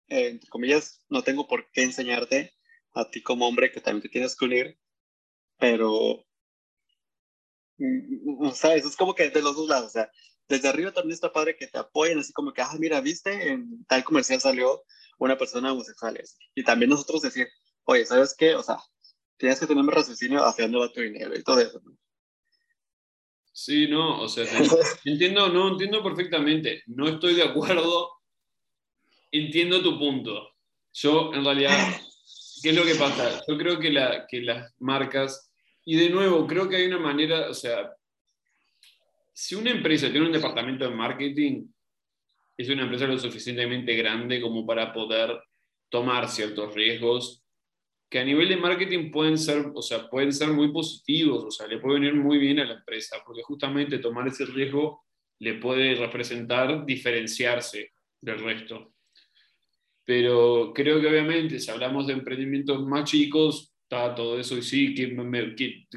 [0.09, 2.55] eh, entre comillas, no tengo por qué enseñarte
[2.95, 4.79] a ti como hombre que también te tienes que unir,
[5.59, 6.25] pero,
[7.77, 8.87] mm, mm, ¿sabes?
[8.87, 10.11] Es como que de los dos lados, o sea,
[10.49, 13.85] desde arriba también está padre que te apoyen, así como que, ah, mira, viste, en
[13.87, 14.83] tal comercial salió
[15.19, 16.21] una persona homosexual.
[16.55, 17.49] Y también nosotros decir,
[17.85, 18.55] oye, ¿sabes qué?
[18.55, 18.79] O sea,
[19.37, 21.81] tienes que tener un raciocinio hacia dónde va tu dinero y todo eso.
[23.53, 24.45] Sí, no, o sea,
[25.05, 26.83] entiendo, no, entiendo perfectamente.
[26.87, 28.11] No estoy de acuerdo.
[29.31, 30.51] Entiendo tu punto.
[30.93, 31.77] Yo, en realidad,
[32.63, 33.43] ¿qué es lo que pasa?
[33.49, 35.51] Yo creo que, la, que las marcas,
[35.85, 37.93] y de nuevo, creo que hay una manera, o sea,
[39.35, 41.67] si una empresa tiene un departamento de marketing,
[42.57, 45.43] es una empresa lo suficientemente grande como para poder
[45.91, 47.45] tomar ciertos riesgos
[48.09, 51.67] que a nivel de marketing pueden ser, o sea, pueden ser muy positivos, o sea,
[51.67, 55.03] le puede venir muy bien a la empresa, porque justamente tomar ese riesgo
[55.41, 58.95] le puede representar diferenciarse del resto.
[60.05, 65.15] Pero creo que obviamente si hablamos de emprendimientos más chicos, todo eso y sí, que,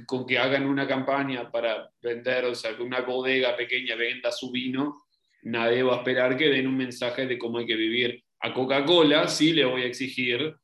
[0.06, 4.52] con que hagan una campaña para vender, o sea, que una bodega pequeña venda su
[4.52, 5.04] vino,
[5.44, 8.24] nadie va a esperar que den un mensaje de cómo hay que vivir.
[8.40, 10.56] A Coca-Cola sí le voy a exigir.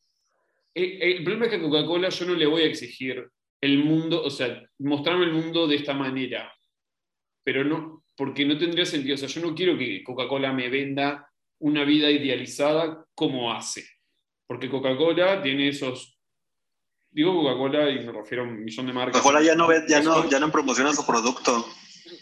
[0.76, 3.28] Eh, eh, el problema es que a Coca-Cola yo no le voy a exigir
[3.62, 6.54] el mundo, o sea, mostrarme el mundo de esta manera,
[7.44, 11.30] pero no, porque no tendría sentido, o sea, yo no quiero que Coca-Cola me venda
[11.60, 13.86] una vida idealizada como hace,
[14.46, 16.13] porque Coca-Cola tiene esos,
[17.14, 19.22] digo Coca-Cola y me refiero a un millón de marcas.
[19.22, 21.66] Coca-Cola ya no, ya no, ya no promociona su producto.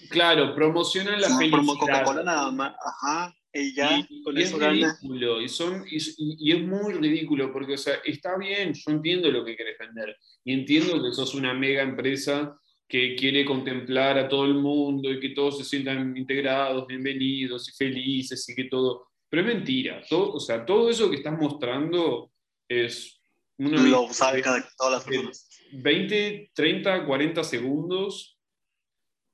[0.09, 1.77] Claro, promocionan la felicidad.
[1.79, 3.35] Coca-Cola nada más, ajá.
[3.53, 8.37] Y ya, y, es ridículo, y, son, y, es muy ridículo, porque, o sea, está
[8.37, 13.13] bien, yo entiendo lo que querés vender, y entiendo que sos una mega empresa que
[13.15, 18.47] quiere contemplar a todo el mundo y que todos se sientan integrados, bienvenidos y felices
[18.47, 22.31] y que todo, pero es mentira, todo, o sea, todo eso que estás mostrando
[22.69, 23.20] es
[23.65, 23.81] una...
[23.83, 25.49] Lo sabe cada, todas las personas.
[25.73, 28.37] 20, 30, 40 segundos.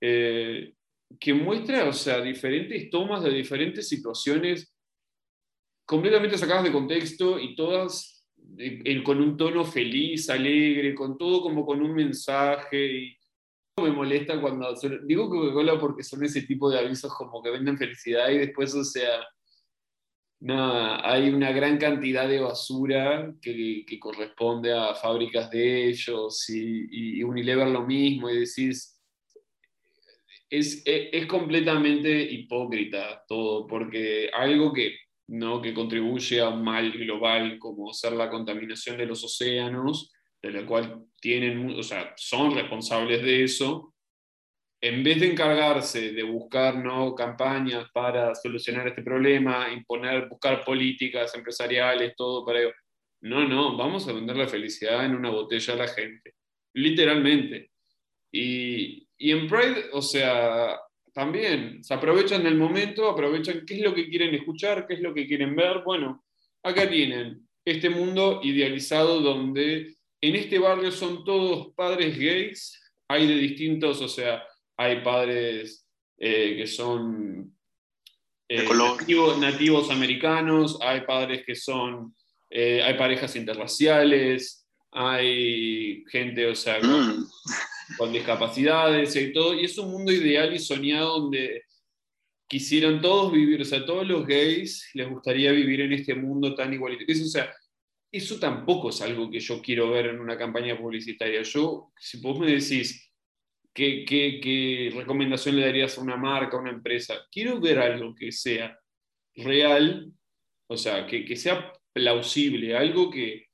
[0.01, 0.73] Eh,
[1.19, 4.75] que muestra, o sea, diferentes tomas de diferentes situaciones
[5.85, 8.25] completamente sacadas de contexto y todas
[9.03, 12.85] con un tono feliz, alegre, con todo como con un mensaje.
[12.85, 13.17] Y
[13.81, 14.73] me molesta cuando
[15.05, 18.83] digo Coca-Cola porque son ese tipo de avisos como que venden felicidad y después, o
[18.83, 19.25] sea,
[20.39, 27.67] nada, hay una gran cantidad de basura que, corresponde a fábricas de ellos y, Unilever
[27.67, 28.97] lo mismo y decís
[30.50, 34.95] es, es, completamente hipócrita todo, porque algo que,
[35.28, 35.62] ¿no?
[35.62, 40.65] que contribuye a un mal global como ser la contaminación de los océanos, de la
[40.65, 43.93] cual tienen, o sea, son responsables de eso,
[44.79, 47.15] en vez de encargarse de buscar ¿no?
[47.15, 52.73] campañas para solucionar este problema, imponer, buscar políticas empresariales, todo para ello,
[53.21, 56.35] no, no, vamos a vender la felicidad en una botella a la gente,
[56.73, 57.71] literalmente.
[58.31, 60.79] Y, y en Pride, o sea,
[61.13, 65.15] también se aprovechan del momento, aprovechan qué es lo que quieren escuchar, qué es lo
[65.15, 65.81] que quieren ver.
[65.83, 66.23] Bueno,
[66.61, 73.35] acá tienen este mundo idealizado donde en este barrio son todos padres gays, hay de
[73.35, 74.43] distintos, o sea,
[74.77, 75.85] hay padres
[76.17, 77.53] eh, que son
[78.47, 78.65] eh,
[79.39, 82.15] nativos, americanos, hay padres que son,
[82.49, 87.25] eh, hay parejas interraciales, hay gente, o sea, mm
[87.95, 91.63] con discapacidades y todo, y es un mundo ideal y soñado donde
[92.47, 96.73] quisieran todos vivir, o sea, todos los gays les gustaría vivir en este mundo tan
[96.73, 97.23] igualitario.
[97.23, 97.53] O sea,
[98.11, 101.41] eso tampoco es algo que yo quiero ver en una campaña publicitaria.
[101.43, 103.06] Yo, si vos me decís
[103.78, 108.78] qué, recomendación le darías a una marca, a una empresa, quiero ver algo que sea
[109.36, 110.12] real,
[110.67, 113.46] o sea, que, sea plausible, algo que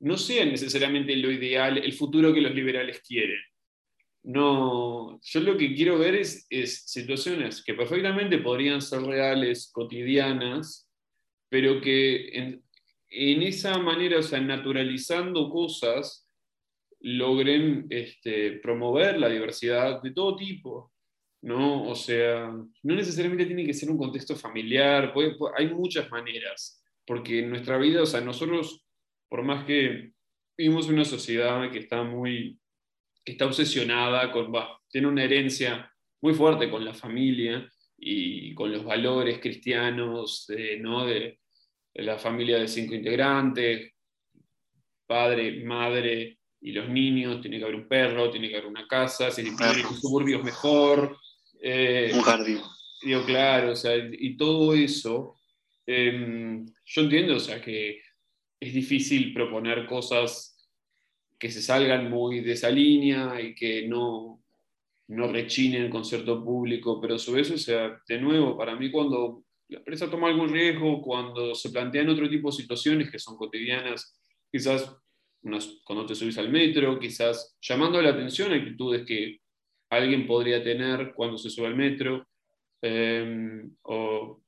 [0.00, 3.38] no sea necesariamente lo ideal, el futuro que los liberales quieren.
[4.24, 6.46] No, yo lo que quiero ver es,
[6.86, 10.88] situaciones que perfectamente podrían ser reales, cotidianas,
[11.48, 12.28] pero que
[13.08, 16.21] en, esa manera, o sea, naturalizando cosas,
[17.02, 20.92] logren este, promover la diversidad de todo tipo,
[21.42, 21.88] ¿no?
[21.88, 25.12] O sea, no necesariamente tiene que ser un contexto familiar,
[25.56, 28.86] hay muchas maneras, porque en nuestra vida, o sea, nosotros,
[29.28, 30.12] por más que
[30.56, 32.58] vivimos en una sociedad que está muy,
[33.24, 34.52] que está obsesionada con,
[34.88, 40.46] tiene una herencia muy fuerte con la familia y con los valores cristianos,
[40.80, 41.06] ¿no?
[41.06, 41.38] De,
[41.94, 43.92] la familia de cinco integrantes,
[45.06, 49.30] padre, madre y los niños, tiene que haber un perro, tiene que haber una casa,
[49.32, 51.18] si un suburbio es mejor.
[51.60, 52.60] Eh, un jardín.
[53.02, 55.34] Digo, claro, o sea, y todo eso,
[55.84, 58.00] em, yo entiendo, o sea, que
[58.60, 60.56] es difícil proponer cosas
[61.36, 64.40] que se salgan muy de esa línea y que no,
[65.08, 69.42] no rechinen con cierto público, pero sobre eso, o sea, de nuevo, para mí cuando
[69.66, 74.16] la empresa toma algún riesgo, cuando se plantean otro tipo de situaciones que son cotidianas,
[74.52, 74.96] quizás
[75.84, 79.40] cuando te subís al metro, quizás llamando la atención a actitudes que
[79.90, 82.26] alguien podría tener cuando se sube al metro,
[82.80, 84.42] em, o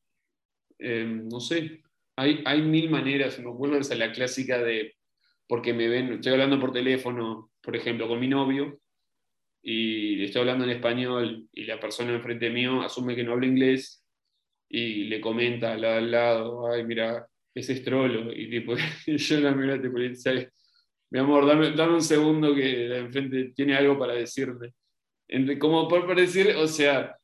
[0.78, 1.82] em, no sé,
[2.16, 4.94] hay, hay mil maneras, me acuerdo a la clásica de,
[5.48, 8.80] porque me ven, estoy hablando por teléfono, por ejemplo, con mi novio,
[9.62, 13.46] y le estoy hablando en español y la persona enfrente mío asume que no habla
[13.46, 14.04] inglés
[14.68, 18.32] y le comenta al, al lado, ay, mira, ese es trolo.
[18.32, 18.74] Y tipo,
[19.06, 19.98] yo la miro tipo,
[21.14, 24.74] mi amor, dame, dame, un segundo que la enfrente tiene algo para decirte.
[25.60, 27.16] Como por decir, o sea,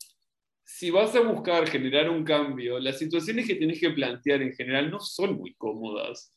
[0.64, 4.92] si vas a buscar generar un cambio, las situaciones que tienes que plantear en general
[4.92, 6.32] no son muy cómodas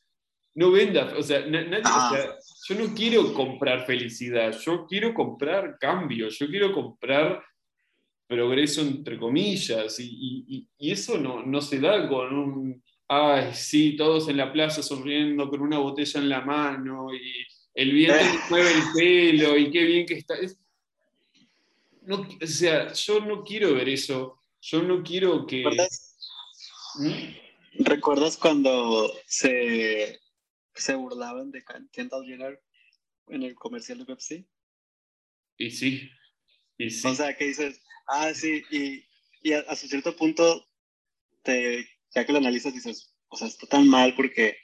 [0.54, 2.36] no venda, o sea, nadie, ah.
[2.68, 7.42] yo no quiero comprar felicidad, yo quiero comprar cambio, yo quiero comprar
[8.28, 12.84] progreso entre comillas, y, eso no, no, se da con un,
[13.14, 17.92] ay, sí, todos en la plaza sonriendo con una botella en la mano, y el
[17.92, 18.40] viento eh.
[18.50, 20.34] mueve el pelo, y qué bien que está.
[22.02, 25.64] no, o sea, yo no quiero ver eso, yo no quiero que...
[27.78, 28.40] ¿Recuerdas ¿Mm?
[28.40, 30.20] cuando se
[30.74, 32.60] se burlaban de Kendall Jenner
[33.28, 34.46] en el comercial de Pepsi.
[35.56, 36.10] Y sí,
[36.78, 37.06] y sí.
[37.06, 39.04] O sea, que dices, ah, sí, y,
[39.42, 40.66] y a, su cierto punto,
[41.42, 44.56] te, ya que lo analizas, dices, o sea, está tan mal porque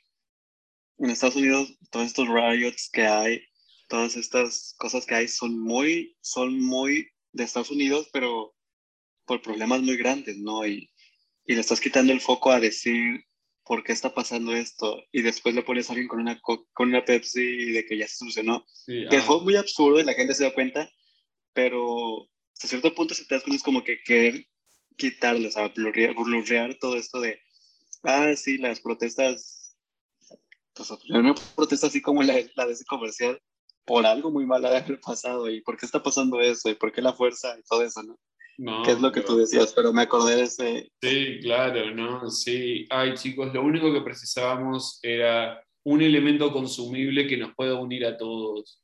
[0.99, 3.43] en Estados Unidos todos estos riots que hay,
[3.89, 8.55] todas estas cosas que hay son muy, son muy de Estados Unidos, pero
[9.25, 10.67] por problemas muy grandes, ¿no?
[10.67, 10.91] Y,
[11.45, 13.25] y le estás quitando el foco a decir
[13.71, 15.01] ¿por qué está pasando esto?
[15.13, 18.17] Y después le pones a alguien con una, con una Pepsi de que ya se
[18.17, 18.67] solucionó.
[18.85, 20.91] que fue muy absurdo y la gente se da cuenta,
[21.53, 24.45] pero hasta cierto punto se te das cuenta es como que querer
[25.01, 27.41] quitarle, o sea, blurrear, todo esto de,
[28.05, 29.75] ah, sí, las protestas,
[30.75, 33.41] pues una protesta así como la, la de ese comercial,
[33.85, 36.93] por algo muy malo de haber pasado y por qué está pasando eso y por
[36.93, 38.19] qué la fuerza y todo eso, ¿no?
[38.59, 39.73] No, ¿Qué es lo que tú decías?
[39.73, 40.93] Pero me acordé de ese...
[41.01, 42.29] Sí, claro, ¿no?
[42.29, 42.87] Sí.
[42.91, 48.19] Ay, chicos, lo único que precisábamos era un elemento consumible que nos pueda unir a
[48.19, 48.83] todos.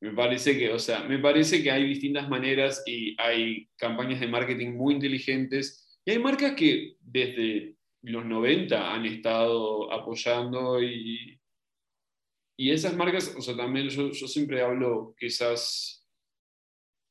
[0.00, 4.28] Me parece que, o sea, me parece que hay distintas maneras y hay campañas de
[4.28, 5.98] marketing muy inteligentes.
[6.04, 11.40] Y hay marcas que desde los 90 han estado apoyando y,
[12.56, 15.98] y esas marcas, o sea, también yo, yo siempre hablo quizás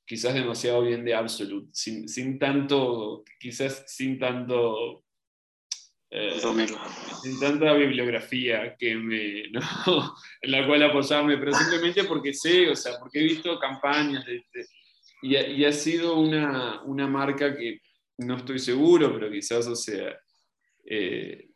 [0.07, 5.03] quizás demasiado bien de Absolute, sin, sin tanto, quizás sin tanto...
[6.09, 6.39] Eh,
[7.21, 9.41] sin tanta bibliografía que me,
[10.41, 14.41] en la cual apoyarme, pero simplemente porque sé, o sea, porque he visto campañas de,
[15.21, 17.81] y, y, ha sido una, una, marca que
[18.19, 20.17] no estoy seguro, pero quizás, o sea,
[20.85, 21.49] eh,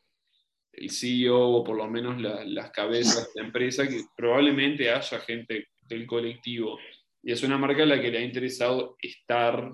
[0.73, 5.67] el CEO o por lo menos las cabezas de la empresa, que probablemente haya gente
[5.81, 6.77] del colectivo.
[7.23, 9.69] Y es una marca a la que le ha interesado estar,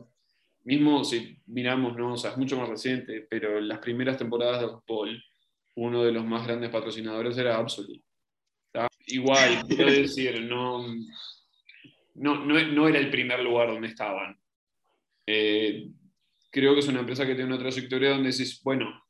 [0.67, 2.13] mismo si miramos, ¿no?
[2.13, 5.23] o sea, es mucho más reciente, pero en las primeras temporadas de Paul,
[5.75, 8.03] uno de los más grandes patrocinadores era Absolute.
[9.05, 10.85] Igual, quiero decir, no,
[12.15, 14.37] no, no, era el primer lugar donde estaban.
[15.25, 15.87] Eh,
[16.51, 19.01] creo que es una empresa que tiene una trayectoria donde decís, bueno,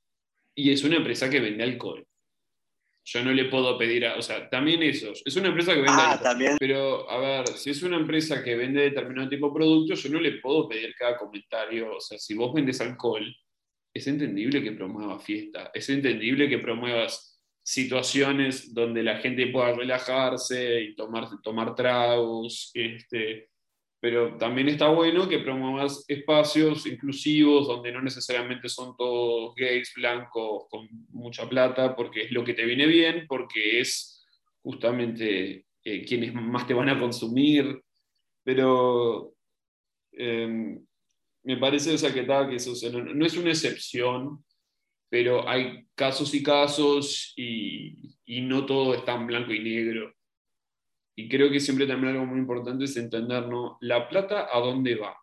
[0.54, 2.06] y es una empresa que vende alcohol.
[3.10, 5.98] Yo no le puedo pedir a, o sea, también eso, es una empresa que vende,
[5.98, 6.58] ah, también.
[6.60, 10.20] pero a ver, si es una empresa que vende determinado tipo de productos, yo no
[10.20, 13.26] le puedo pedir cada comentario, o sea, si vos vendes alcohol,
[13.94, 20.82] es entendible que promuevas fiesta, es entendible que promuevas situaciones donde la gente pueda relajarse
[20.82, 23.52] y tomar, tomar tragos, este,
[24.00, 30.66] pero también está bueno que promuevas espacios inclusivos donde no necesariamente son todos gays, blancos,
[30.70, 34.24] con mucha plata, porque es lo que te viene bien, porque es
[34.62, 37.82] justamente eh, quienes más te van a consumir,
[38.44, 39.34] pero
[40.12, 40.86] em,
[41.44, 44.44] me parece o sea, que, que eso, no, es una excepción,
[45.10, 50.17] pero hay casos y casos y, y no todo está en blanco y negro.
[51.20, 53.46] Y creo que siempre también algo muy importante es entender.
[53.82, 55.18] La plata a dónde va.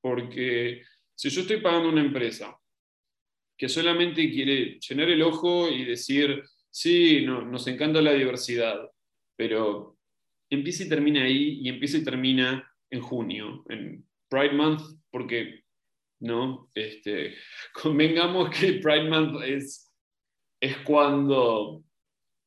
[0.00, 0.82] Porque
[1.14, 2.58] si yo estoy pagando una empresa
[3.56, 8.90] que solamente quiere llenar el ojo y decir, sí, no, nos encanta la diversidad,
[9.36, 9.96] pero
[10.50, 15.62] empieza y termina ahí y empieza y termina en junio, en Pride Month, porque,
[16.20, 16.70] ¿no?
[16.74, 17.36] Este,
[17.82, 19.92] convengamos que Pride Month es,
[20.60, 21.84] es cuando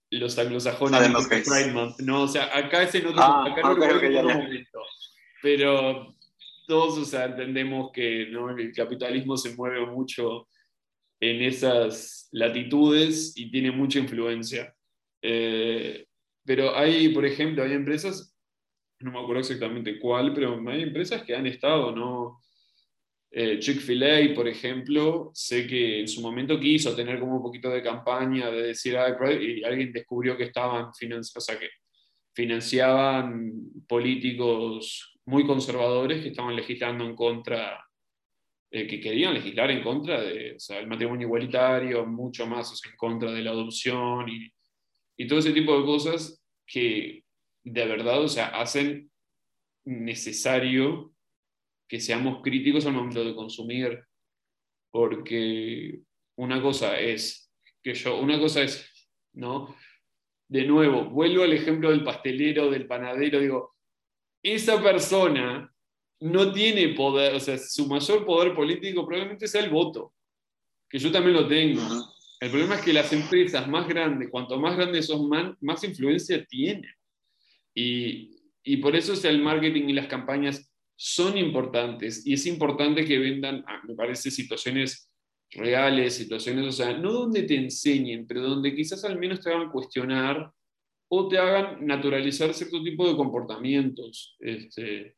[0.10, 2.24] los anglosajones Pride Month, ¿no?
[2.24, 3.76] O sea, acá es en otro, ah, acá no
[4.24, 4.80] momento,
[5.42, 6.16] pero
[6.68, 8.50] todos, o sea, entendemos que ¿no?
[8.50, 10.48] el capitalismo se mueve mucho
[11.20, 14.74] en esas latitudes y tiene mucha influencia.
[15.22, 16.06] Eh,
[16.46, 18.36] pero hay, por ejemplo, hay empresas,
[19.00, 22.40] no me acuerdo exactamente cuál, pero hay empresas que han estado, ¿no?
[23.30, 27.84] Eh, Chick-fil-A, por ejemplo, sé que en su momento quiso tener como un poquito de
[27.84, 28.98] campaña de decir,
[29.42, 31.70] y alguien descubrió que estaban o sea, que
[32.34, 33.54] financiaban
[33.88, 37.84] políticos muy conservadores que estaban legislando en contra
[38.70, 43.42] eh, que querían legislar en contra del el matrimonio igualitario, mucho más en contra de
[43.42, 44.52] la adopción y,
[45.18, 47.24] y, todo ese tipo de cosas que
[47.64, 49.10] de verdad o sea, hacen
[49.86, 51.14] necesario
[51.88, 54.04] que seamos críticos al momento de consumir,
[54.92, 56.02] porque
[56.38, 57.52] una cosa es
[57.84, 58.90] que yo, una cosa es,
[59.34, 59.76] ¿no?
[60.50, 63.76] De nuevo, vuelvo al ejemplo del pastelero, del panadero, digo,
[64.44, 65.74] esa persona
[66.20, 70.14] no tiene poder, o sea, su mayor poder político probablemente sea el voto,
[70.90, 71.82] que yo también lo tengo.
[72.40, 75.30] El problema es que las empresas más grandes, cuanto más grandes son,
[75.60, 76.92] más, influencia tienen.
[77.74, 82.26] Y, y, por eso sea, el marketing y las campañas son importantes.
[82.26, 85.10] Y es importante que vendan, ah, me parece, situaciones
[85.52, 89.72] reales, situaciones, o sea, no donde te enseñen, pero donde quizás al menos te hagan
[89.72, 90.52] cuestionar
[91.10, 94.36] o te hagan naturalizar cierto tipo de comportamientos.
[94.40, 95.16] Este,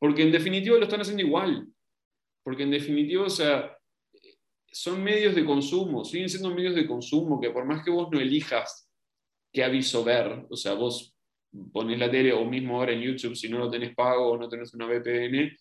[0.00, 1.68] porque en definitiva lo están haciendo igual.
[2.42, 3.76] Porque en definitiva, o sea,
[4.72, 8.18] son medios de consumo, siguen siendo medios de consumo que por más que vos no
[8.18, 8.90] elijas
[9.52, 11.15] qué aviso ver, o sea, vos
[11.72, 14.48] pones la tele o mismo ahora en YouTube, si no lo tenés pago o no
[14.48, 15.56] tenés una VPN,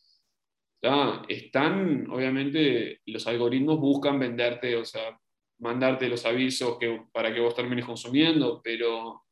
[1.27, 5.19] están, obviamente, los algoritmos buscan venderte, o sea,
[5.59, 9.23] mandarte los avisos que, para que vos termines consumiendo, pero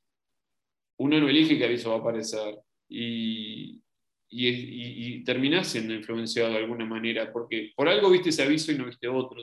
[1.00, 2.60] uno no elige qué aviso va a aparecer.
[2.90, 3.82] Y,
[4.30, 8.78] y, y, terminás siendo influenciado de alguna manera, porque por algo viste ese aviso y
[8.78, 9.38] no viste otro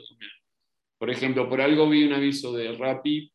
[0.97, 3.31] Por ejemplo, por algo vi un aviso de Rappi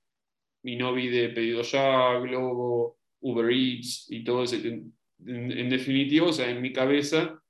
[0.64, 2.95] y no vi de Pedido Ya, Globo,
[3.30, 4.82] Uber Eats y todo ese.
[5.26, 7.40] En, definitiva, o sea, en mi cabeza,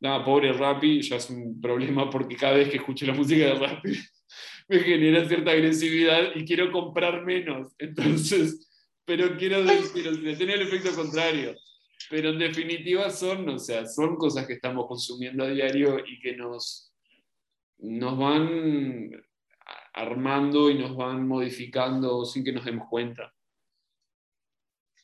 [0.00, 3.54] nada, pobre Rappi, ya es un problema porque cada vez que escucho la música de
[3.54, 3.92] Rappi
[4.68, 7.72] me genera cierta agresividad y quiero comprar menos.
[7.78, 8.68] Entonces,
[9.04, 10.04] pero quiero decir,
[10.36, 11.54] tener el efecto contrario
[12.10, 16.36] pero en definitiva son, o sea, son cosas que estamos consumiendo a diario y que
[16.36, 16.92] nos,
[17.78, 19.10] nos van
[19.94, 23.32] armando y nos van modificando sin que nos demos cuenta.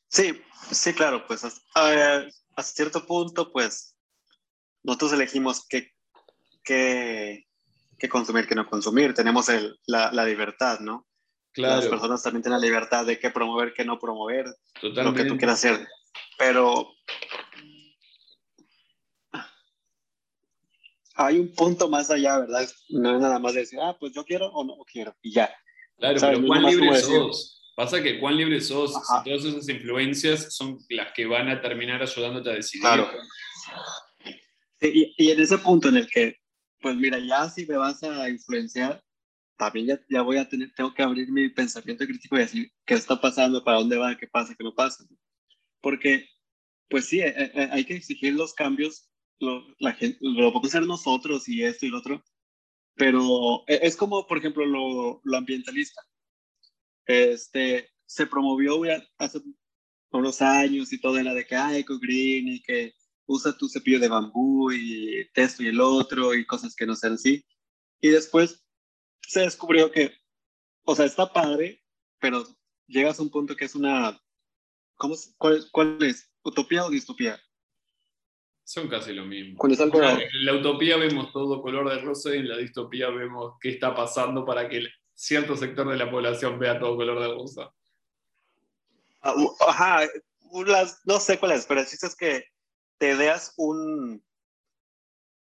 [0.08, 0.40] Sí,
[0.70, 2.28] sí, claro, pues hasta,
[2.62, 3.94] cierto punto, pues
[4.82, 5.92] nosotros elegimos qué,
[6.64, 7.46] qué,
[7.98, 9.14] qué consumir, qué no consumir.
[9.14, 11.06] Tenemos el, la, la, libertad, ¿no?
[11.52, 11.76] Claro.
[11.76, 14.46] Las personas también tienen la libertad de qué promover, qué no promover,
[14.82, 15.86] lo que tú quieras hacer.
[16.38, 16.92] Pero
[21.18, 22.68] hay un punto más allá, ¿verdad?
[22.90, 25.52] No es nada más decir, ah, pues yo quiero o no quiero, y ya.
[25.98, 27.57] Claro, pero ¿cuán libre sos?
[27.78, 32.02] Pasa que cuán libre sos, si todas esas influencias son las que van a terminar
[32.02, 32.82] ayudándote a decidir.
[32.82, 33.08] Claro.
[34.80, 36.38] y, y, en ese punto en el que,
[36.80, 39.00] pues mira, ya si me vas a influenciar,
[39.56, 42.94] también ya, ya voy a tener, tengo que abrir mi pensamiento crítico y decir qué
[42.94, 45.04] está pasando, para dónde va, qué pasa, qué no pasa
[45.80, 46.28] porque,
[46.90, 49.08] pues sí, eh, eh, hay que exigir los cambios,
[49.38, 52.24] lo, la gente, lo podemos hacer nosotros y esto y lo otro,
[52.96, 56.02] pero e, es como, por ejemplo, lo, lo ambientalista.
[57.08, 58.80] Este, se promovió
[59.18, 59.40] hace
[60.12, 62.94] unos años y todo era de que, ah, eco green y que
[63.26, 67.14] usa tu cepillo de bambú y esto y el otro y cosas que no sean
[67.14, 67.44] así.
[68.00, 68.64] Y después
[69.26, 70.12] se descubrió que,
[70.84, 71.82] o sea, está padre,
[72.20, 72.46] pero
[72.86, 74.18] llegas a un punto que es una
[74.98, 76.30] ¿Cómo, cuál, ¿Cuál es?
[76.42, 77.40] ¿Utopía o distopía?
[78.64, 79.56] Son casi lo mismo.
[80.20, 83.94] En la utopía vemos todo color de rosa y en la distopía vemos qué está
[83.94, 84.86] pasando para que
[85.18, 87.74] cierto sector de la población vea todo color de rosa.
[89.20, 89.34] Ah,
[89.66, 90.08] ajá,
[91.04, 92.44] no sé cuál es, pero el es que
[92.98, 94.24] te veas un,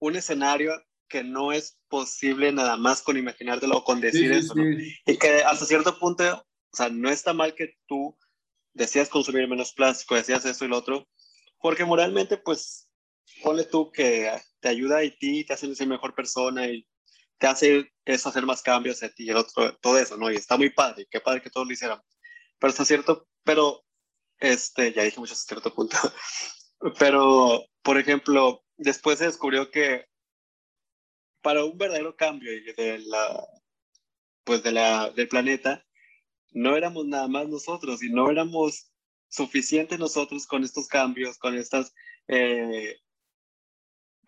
[0.00, 0.72] un escenario
[1.08, 4.52] que no es posible nada más con imaginártelo o con decir eso,
[5.06, 8.18] Y que hasta cierto punto o sea, no está mal que tú
[8.74, 11.08] decías consumir menos plástico, decías esto y lo otro,
[11.60, 12.90] porque moralmente, pues,
[13.42, 16.86] ponle tú que te ayuda a ti, te hace ser mejor persona y
[17.38, 20.30] te hace eso, hacer más cambios a ti y el otro, todo eso, ¿no?
[20.30, 22.04] Y está muy padre, qué padre que todos lo hiciéramos.
[22.58, 23.84] Pero está cierto, pero,
[24.38, 25.96] este, ya dije mucho hasta cierto punto,
[26.98, 30.06] pero, por ejemplo, después se descubrió que
[31.42, 33.46] para un verdadero cambio de la,
[34.44, 35.84] pues de la, del planeta,
[36.52, 38.90] no éramos nada más nosotros y no éramos
[39.28, 41.92] suficientes nosotros con estos cambios, con estos
[42.26, 42.96] eh,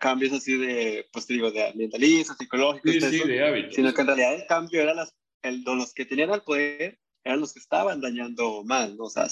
[0.00, 3.74] cambios así de, pues te digo, de ambientalistas, psicológicos, sí, sí, de hábitos.
[3.74, 7.40] sino que en realidad el cambio era las, el, los que tenían el poder eran
[7.40, 9.04] los que estaban dañando más, ¿no?
[9.04, 9.28] O sea,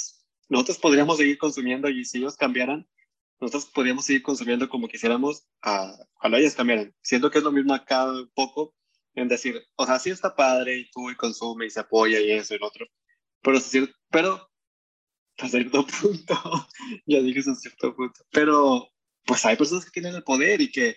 [0.48, 2.86] nosotros podríamos seguir consumiendo y si ellos cambiaran,
[3.40, 6.94] nosotros podríamos seguir consumiendo como quisiéramos, a, ojalá ellos cambiaran.
[7.02, 8.74] Siento que es lo mismo acá un poco
[9.14, 12.30] en decir, o sea, sí está padre y tú y consume y se apoya y
[12.30, 12.86] eso y lo otro,
[13.42, 13.58] pero,
[14.10, 14.48] pero
[15.38, 16.68] a cierto punto,
[17.06, 18.88] ya dije a cierto punto, pero
[19.24, 20.96] pues hay personas que tienen el poder y que,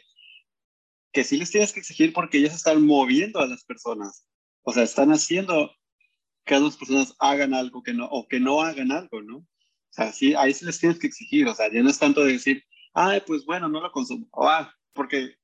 [1.11, 4.25] que sí les tienes que exigir porque ellos están moviendo a las personas,
[4.63, 5.71] o sea, están haciendo
[6.45, 9.37] que las personas hagan algo que no, o que no hagan algo, ¿no?
[9.37, 12.23] O sea, sí, ahí sí les tienes que exigir, o sea, ya no es tanto
[12.23, 12.63] de decir,
[12.93, 15.35] ay, pues bueno, no lo consumo, o, ah, porque,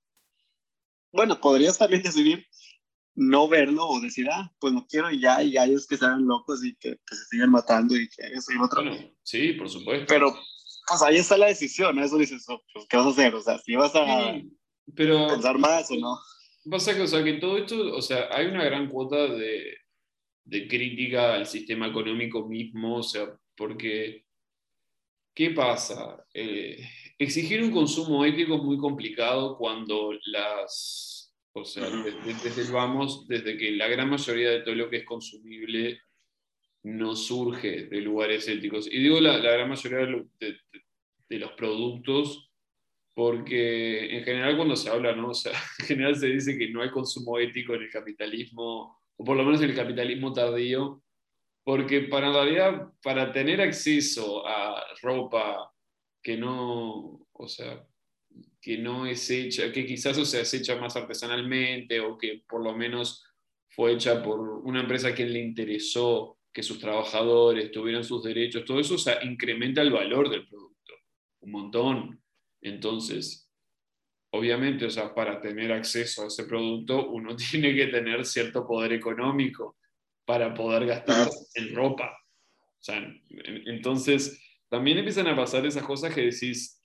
[1.11, 2.47] bueno, podrías también decidir
[3.17, 6.05] no verlo o decir, ah, pues no quiero y ya, y hay es que se
[6.05, 8.83] hagan locos y que, se sigan matando y que eso y otro.
[8.83, 10.05] Bueno, sí, por supuesto.
[10.07, 10.39] Pero,
[10.87, 13.35] pues ahí está la decisión, eso dices, oh, pues, ¿qué vas a hacer?
[13.35, 14.35] O sea, si vas a
[14.95, 16.17] pero, pensar más o no.
[16.69, 19.77] Pasa que, o sea, que todo esto, o sea, hay una gran cuota de,
[20.45, 24.27] de crítica al sistema económico mismo, o sea, porque
[25.37, 26.25] ¿Qué pasa?
[26.33, 26.83] Eh,
[27.19, 31.87] exigir un consumo ético es muy complicado cuando las, o sea,
[32.25, 36.01] desde, vamos, desde que la gran mayoría de todo lo que es consumible
[36.87, 38.87] no surge de lugares éticos.
[38.91, 40.07] Y digo la, gran mayoría
[40.39, 42.49] de, los productos
[43.13, 45.29] porque en general cuando se habla, ¿no?
[45.29, 49.23] O sea, en general se dice que no hay consumo ético en el capitalismo, o
[49.23, 51.01] por lo menos en el capitalismo tardío,
[51.63, 55.73] porque para para tener acceso a ropa
[56.21, 57.85] que no, o sea,
[58.61, 62.75] que no es hecha, que quizás o sea, hecha más artesanalmente o que por lo
[62.75, 63.25] menos
[63.69, 68.79] fue hecha por una empresa que le interesó que sus trabajadores tuvieran sus derechos, todo
[68.79, 70.93] eso o sea, incrementa el valor del producto
[71.41, 72.23] un montón.
[72.59, 73.47] Entonces,
[74.31, 78.93] obviamente, o sea, para tener acceso a ese producto uno tiene que tener cierto poder
[78.93, 79.77] económico
[80.25, 82.17] para poder gastar en ropa.
[82.49, 83.07] O sea,
[83.67, 86.81] entonces, también empiezan a pasar esas cosas que decís,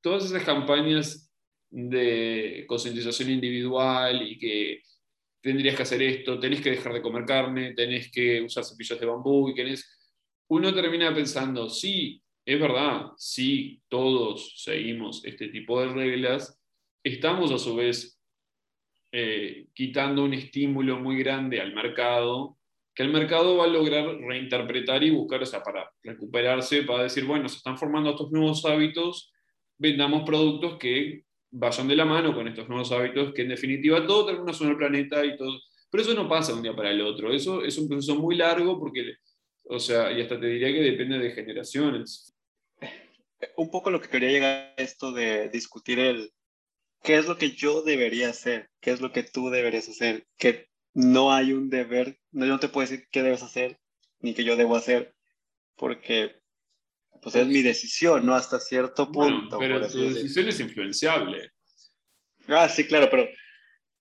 [0.00, 1.30] todas esas campañas
[1.68, 4.80] de concientización individual y que
[5.42, 9.06] tendrías que hacer esto, tenés que dejar de comer carne, tenés que usar cepillos de
[9.06, 9.98] bambú y tenés...
[10.48, 16.60] Uno termina pensando, sí, es verdad, sí, todos seguimos este tipo de reglas,
[17.02, 18.18] estamos a su vez
[19.12, 22.58] eh, quitando un estímulo muy grande al mercado,
[22.94, 27.24] que el mercado va a lograr reinterpretar y buscar, o sea, para recuperarse, para decir,
[27.24, 29.32] bueno, se están formando estos nuevos hábitos,
[29.78, 34.26] vendamos productos que vayan de la mano con estos nuevos hábitos, que en definitiva todo
[34.26, 35.60] termina sobre el planeta y todo.
[35.90, 38.36] Pero eso no pasa de un día para el otro, eso es un proceso muy
[38.36, 39.16] largo porque,
[39.64, 42.34] o sea, y hasta te diría que depende de generaciones.
[43.56, 46.32] Un poco lo que quería llegar a esto de discutir el,
[47.02, 50.68] qué es lo que yo debería hacer, qué es lo que tú deberías hacer, que
[50.94, 53.78] no hay un deber, no, yo no te puedo decir qué debes hacer,
[54.20, 55.14] ni qué yo debo hacer,
[55.76, 56.41] porque
[57.22, 58.34] pues es mi decisión, ¿no?
[58.34, 59.56] Hasta cierto punto.
[59.56, 61.52] pero tu decisión es influenciable.
[62.48, 63.28] Ah, sí, claro, pero...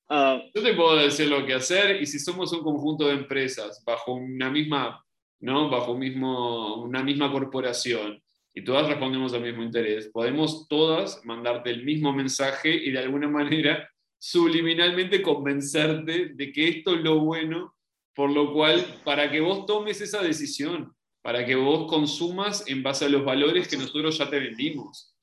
[0.10, 3.82] Uh, yo te puedo decir lo que hacer y si somos un conjunto de empresas
[3.86, 5.06] bajo una misma,
[5.40, 5.70] ¿no?
[5.70, 8.22] Bajo mismo, una misma corporación
[8.54, 13.30] y todas respondemos al mismo interés, podemos todas mandarte el mismo mensaje y de alguna
[13.30, 17.76] manera subliminalmente convencerte de que esto es lo bueno,
[18.14, 23.06] por lo cual, para que vos tomes esa decisión, para que vos consumas en base
[23.06, 25.16] a los valores que nosotros ya te vendimos.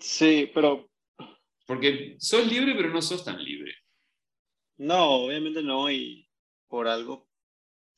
[0.00, 0.90] Sí, pero...
[1.66, 3.72] Porque sos libre, pero no sos tan libre.
[4.76, 6.28] No, obviamente no, y
[6.68, 7.28] por algo,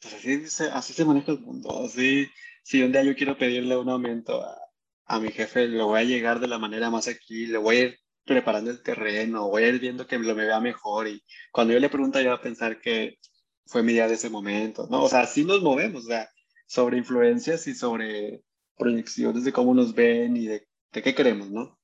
[0.00, 2.28] pues así, se, así se maneja el mundo, así
[2.62, 4.58] si un día yo quiero pedirle un aumento a,
[5.06, 7.80] a mi jefe, le voy a llegar de la manera más aquí, le voy a
[7.84, 11.22] ir preparando el terreno, voy a ir viendo que lo me vea mejor y
[11.52, 13.18] cuando yo le pregunto yo voy a pensar que
[13.66, 15.04] fue mi día de ese momento, ¿no?
[15.04, 16.28] O sea, así nos movemos, o sea,
[16.66, 18.42] sobre influencias y sobre
[18.76, 21.78] proyecciones de cómo nos ven y de, de qué queremos, ¿no?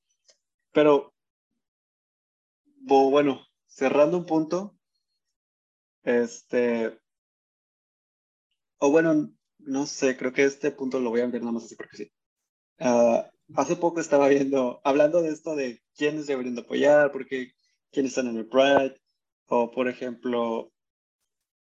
[0.71, 1.13] Pero,
[2.75, 4.77] bueno, cerrando un punto,
[6.03, 6.99] este,
[8.79, 11.75] o bueno, no sé, creo que este punto lo voy a ver nada más así
[11.75, 12.11] porque sí.
[12.79, 17.53] Ah, hace poco estaba viendo, hablando de esto de quiénes deberían apoyar, porque
[17.91, 18.99] quiénes están en el Pride,
[19.47, 20.71] o por ejemplo,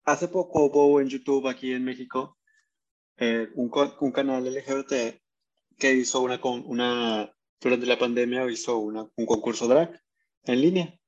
[0.05, 2.39] hace poco hubo en YouTube aquí en México
[3.23, 3.71] eh, un,
[4.01, 5.21] un, canal LGBT
[5.79, 10.03] que hizo una, una, durante la pandemia hizo una, un concurso drag
[10.43, 10.99] en línea.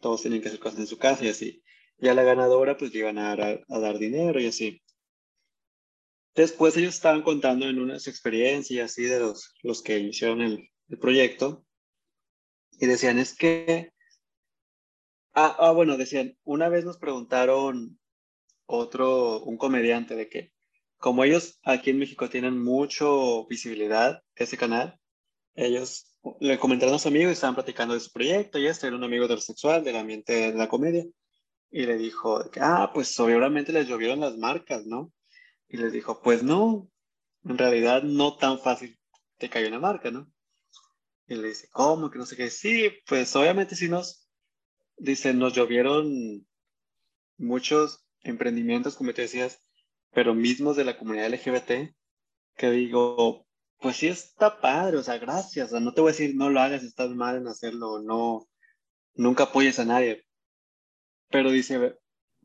[0.00, 1.62] Todos tenían que hacer cosas en su casa y así.
[1.98, 4.82] Y a la ganadora pues le iban a dar, a dar dinero y así.
[6.34, 10.98] Después ellos estaban contando en unas experiencias así de los, los que hicieron el, el
[10.98, 11.66] proyecto
[12.78, 13.92] y decían es que,
[15.34, 18.00] ah, ah, bueno, decían, una vez nos preguntaron
[18.64, 20.52] otro, un comediante de que
[21.00, 25.00] como ellos aquí en México tienen mucho visibilidad, ese canal,
[25.54, 28.96] ellos le comentaron a su amigo y estaban platicando de su proyecto y este era
[28.96, 31.06] un amigo heterosexual del ambiente de la comedia
[31.70, 35.10] y le dijo, ah, pues obviamente les llovieron las marcas, ¿no?
[35.68, 36.86] Y les dijo, pues no,
[37.44, 38.98] en realidad no tan fácil
[39.38, 40.30] te cayó una marca, ¿no?
[41.26, 42.10] Y le dice, ¿cómo?
[42.10, 42.50] Que no sé qué.
[42.50, 44.28] Sí, pues obviamente sí nos,
[44.98, 46.46] dice, nos llovieron
[47.38, 49.62] muchos emprendimientos, como te decías,
[50.12, 51.94] pero mismos de la comunidad LGBT,
[52.56, 53.46] que digo,
[53.78, 56.50] pues sí está padre, o sea, gracias, o sea, no te voy a decir no
[56.50, 58.48] lo hagas, estás mal en hacerlo, no,
[59.14, 60.24] nunca apoyes a nadie.
[61.30, 61.96] Pero dice,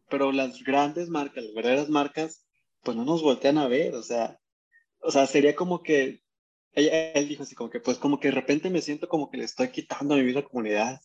[0.10, 2.46] pero las grandes marcas, las verdaderas marcas,
[2.84, 4.40] pues no nos voltean a ver, o sea,
[5.00, 6.22] o sea, sería como que,
[6.74, 9.46] él dijo así como que, pues como que de repente me siento como que le
[9.46, 11.00] estoy quitando a mi misma comunidad.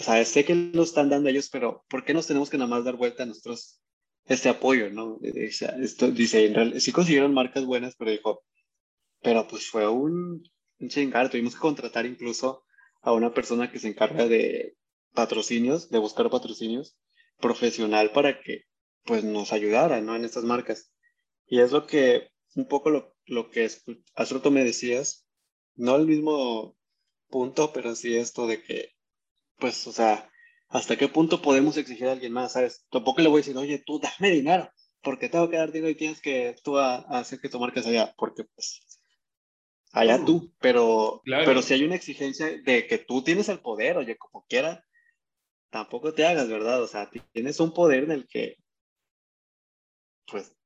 [0.00, 2.70] O sea, sé que lo están dando ellos, pero ¿por qué nos tenemos que nada
[2.70, 3.81] más dar vuelta a nosotros
[4.26, 5.18] este apoyo, ¿no?
[5.22, 8.42] Esto, dice, en realidad, sí consiguieron marcas buenas, pero dijo,
[9.20, 10.42] pero pues fue un,
[10.78, 12.64] un chingar, tuvimos que contratar incluso
[13.02, 14.76] a una persona que se encarga de
[15.12, 16.96] patrocinios, de buscar patrocinios
[17.38, 18.64] profesional para que
[19.04, 20.14] pues nos ayudara, ¿no?
[20.14, 20.92] En estas marcas.
[21.46, 23.64] Y es lo que, un poco lo, lo que
[24.14, 25.26] hace me decías,
[25.74, 26.76] no el mismo
[27.28, 28.90] punto, pero sí esto de que,
[29.58, 30.30] pues, o sea,
[30.72, 32.52] ¿hasta qué punto podemos exigir a alguien más?
[32.52, 32.86] ¿Sabes?
[32.90, 34.70] Tampoco le voy a decir, oye, tú dame dinero,
[35.02, 38.14] porque tengo que dar dinero y tienes que tú a, hacer que tu marca sea,
[38.16, 38.82] porque pues
[39.92, 44.16] allá tú, pero, pero si hay una exigencia de que tú tienes el poder, oye,
[44.16, 44.84] como quiera,
[45.70, 46.82] tampoco te hagas, ¿verdad?
[46.82, 48.56] O sea, tienes un poder en el que,
[50.26, 50.56] pues,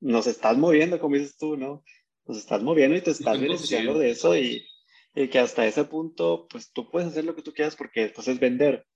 [0.00, 1.82] nos estás moviendo, como dices tú, ¿no?
[2.26, 4.66] Nos estás moviendo y te estás beneficiando de eso y,
[5.14, 8.28] y que hasta ese punto, pues tú puedes hacer lo que tú quieras porque después
[8.28, 8.86] es vender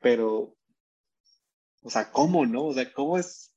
[0.00, 0.56] pero,
[1.82, 2.66] o sea, ¿cómo no?
[2.66, 3.54] O sea, ¿cómo es,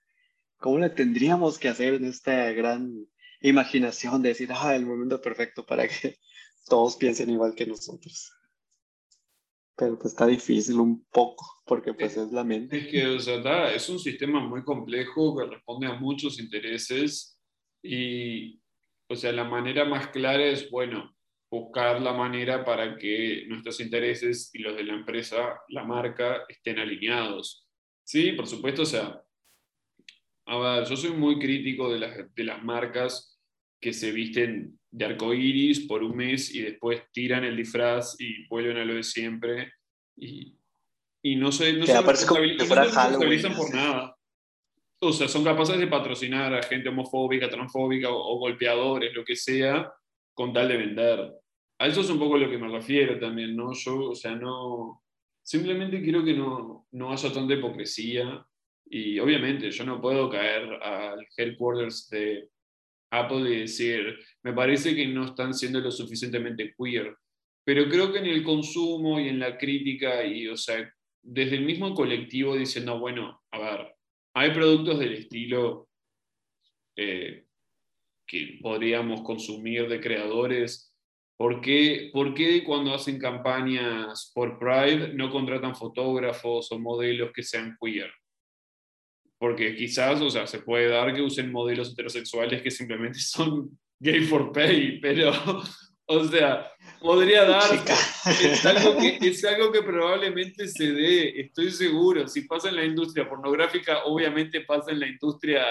[0.57, 3.07] cómo le tendríamos que hacer en esta gran
[3.41, 6.17] imaginación de decir, ah, el momento perfecto para que
[6.67, 8.31] todos piensen igual que nosotros?
[9.75, 12.77] Pero pues está difícil un poco, porque pues es la mente.
[12.77, 17.39] Es que, o sea, es un sistema muy complejo que responde a muchos intereses
[17.81, 18.61] y,
[19.09, 21.15] o sea, la manera más clara es, bueno,
[21.53, 26.79] buscar la manera para que nuestros intereses y los de la empresa, la marca, estén
[26.79, 27.67] alineados.
[28.03, 29.21] Sí, por supuesto, o sea,
[30.47, 33.39] a ver, yo soy muy crítico de las, de las marcas
[33.79, 38.77] que se visten de arcoíris por un mes y después tiran el disfraz y vuelven
[38.77, 39.73] a lo de siempre.
[40.17, 40.57] Y,
[41.21, 44.17] y no se, no se, responsabilizan por nada.
[44.99, 49.93] O sea, son capaces de patrocinar a gente homofóbica, transfóbica o golpeadores, lo que sea,
[50.33, 51.42] con tal de vender
[51.83, 53.73] a eso es un poco lo que me refiero también, ¿no?
[53.73, 55.03] Yo, o sea, no,
[55.41, 58.45] simplemente quiero que no, no haya tanta hipocresía
[58.85, 62.47] y obviamente yo no puedo caer al headquarters de
[63.11, 67.17] Apple y decir, me parece que no están siendo lo suficientemente queer,
[67.65, 70.89] pero creo que en el consumo y en la crítica y, o sea,
[71.21, 73.95] desde el mismo colectivo diciendo, bueno, a ver,
[74.35, 75.89] hay productos del estilo
[76.95, 77.43] eh,
[78.25, 80.92] que podríamos consumir de creadores
[81.43, 87.43] ¿Por qué, ¿Por qué, cuando hacen campañas por Pride no contratan fotógrafos o modelos que
[87.43, 88.09] sean queer?
[89.37, 94.21] Porque quizás, o sea, se puede dar que usen modelos heterosexuales que simplemente son gay
[94.21, 95.33] for pay, pero,
[96.05, 96.71] o sea,
[97.01, 97.69] podría dar.
[98.25, 102.25] Es algo, que, es algo que probablemente se dé, estoy seguro.
[102.29, 105.65] Si pasa en la industria pornográfica, obviamente pasa en la industria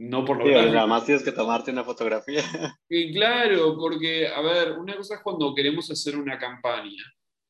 [0.00, 2.42] no por lo sí, Nada más tienes que tomarte una fotografía.
[2.88, 7.04] Y claro, porque, a ver, una cosa es cuando queremos hacer una campaña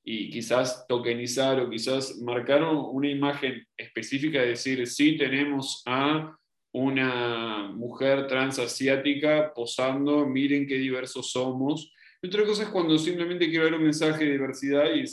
[0.04, 6.36] y quizás tokenizar o quizás marcar una imagen específica de decir, sí tenemos a
[6.72, 11.92] una mujer transasiática posando, miren qué diversos somos.
[12.20, 15.04] Y otra cosa es cuando simplemente quiero dar un mensaje de diversidad y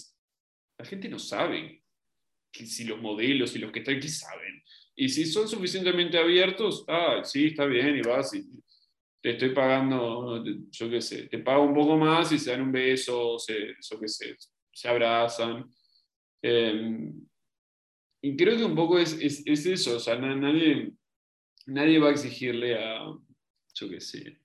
[0.80, 1.84] la gente no sabe
[2.52, 4.64] si los modelos y los que están aquí saben.
[5.00, 8.44] Y si son suficientemente abiertos, ah, sí, está bien, y vas y
[9.22, 12.72] te estoy pagando, yo qué sé, te pago un poco más y se dan un
[12.72, 14.36] beso, se, yo qué sé,
[14.74, 15.70] se abrazan.
[16.42, 17.14] Em,
[18.24, 20.92] y creo que un poco es, es, es eso, o sea, nadie,
[21.68, 23.06] nadie va a exigirle a,
[23.76, 24.42] yo qué sé,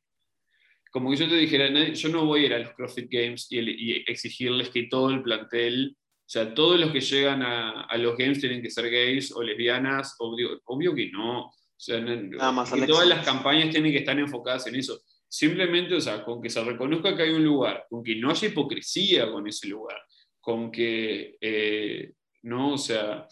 [0.93, 4.05] como que yo te dijera, yo no voy a ir a los CrossFit Games y,
[4.07, 8.41] exigirles que todo el plantel, o sea, todos los que llegan a, a los Games
[8.41, 11.47] tienen que ser gays o lesbianas, obvio, obvio que no.
[11.47, 15.01] O sea, que todas las campañas tienen que estar enfocadas en eso.
[15.29, 18.49] Simplemente, o sea, con que se reconozca que hay un lugar, con que no haya
[18.49, 19.99] hipocresía con ese lugar,
[20.41, 22.13] con que, eh,
[22.43, 23.27] no, o sea,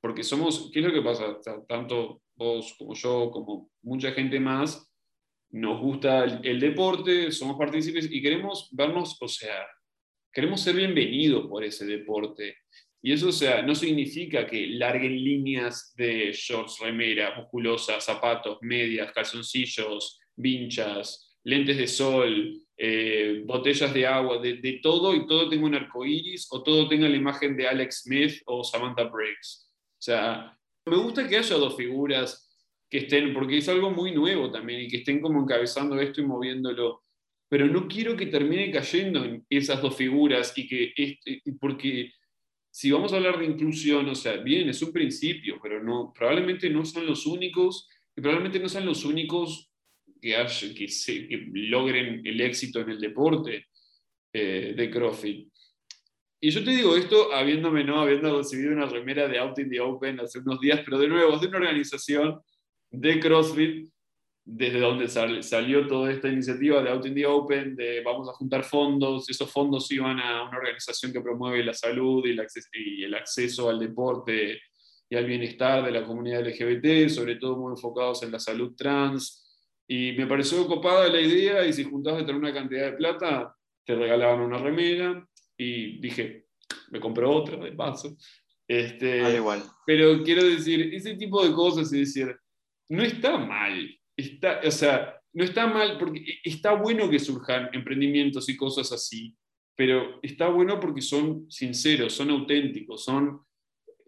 [0.00, 1.38] porque somos, ¿qué es lo que pasa?
[1.66, 4.90] Tanto vos como yo, como mucha gente más,
[5.50, 9.66] nos gusta el, deporte, somos partícipes y queremos vernos, o sea,
[10.34, 12.56] queremos ser bienvenidos por ese deporte.
[13.00, 19.12] Y eso, o sea, no significa que larguen líneas de shorts, remera, musculosas, zapatos, medias,
[19.12, 25.74] calzoncillos, vinchas, lentes de sol, eh, botellas de agua, de, todo y todo tenga un
[25.76, 29.70] arco iris o todo tenga la imagen de Alex Smith o Samantha Briggs.
[29.70, 32.50] O sea, me gusta que haya dos figuras
[32.90, 36.24] que estén, porque es algo muy nuevo también, y que estén como encabezando esto y
[36.24, 37.03] moviéndolo.
[37.54, 42.10] Pero no quiero que termine cayendo en esas dos figuras y que, este, porque
[42.68, 46.68] si vamos a hablar de inclusión, o sea, bien, es un principio, pero no, probablemente
[46.68, 49.70] no son los únicos, y probablemente no sean los únicos
[50.20, 50.34] que,
[50.76, 53.66] que, se, que logren el éxito en el deporte
[54.32, 55.48] eh, de CrossFit.
[56.40, 59.78] Y yo te digo esto habiéndome, no, habiendo recibido una remera de Out in the
[59.78, 62.40] Open hace unos días, pero de nuevo, es de una organización
[62.90, 63.93] de CrossFit,
[64.46, 68.62] desde donde salió toda esta iniciativa de Out in the Open, de vamos a juntar
[68.62, 73.04] fondos, esos fondos iban a una organización que promueve la salud y el, acceso, y
[73.04, 74.60] el acceso al deporte
[75.08, 79.40] y al bienestar de la comunidad LGBT, sobre todo muy enfocados en la salud trans.
[79.88, 83.54] Y me pareció copada la idea y si juntabas de tener una cantidad de plata,
[83.84, 85.26] te regalaban una remera
[85.56, 86.46] y dije,
[86.90, 88.16] me compré otra de paso.
[88.68, 89.62] Este, ah, igual.
[89.86, 92.34] Pero quiero decir, ese tipo de cosas, es decir,
[92.88, 93.88] no está mal.
[94.16, 99.36] Está, o sea, no está mal porque está bueno que surjan emprendimientos y cosas así,
[99.76, 103.40] pero está bueno porque son sinceros, son auténticos, son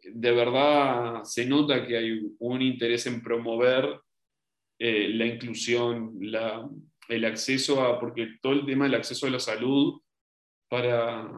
[0.02, 4.00] de verdad se nota que hay un interés en promover
[4.78, 6.68] eh, la inclusión, la,
[7.08, 10.00] el acceso a, porque todo el tema del acceso a la salud
[10.68, 11.28] para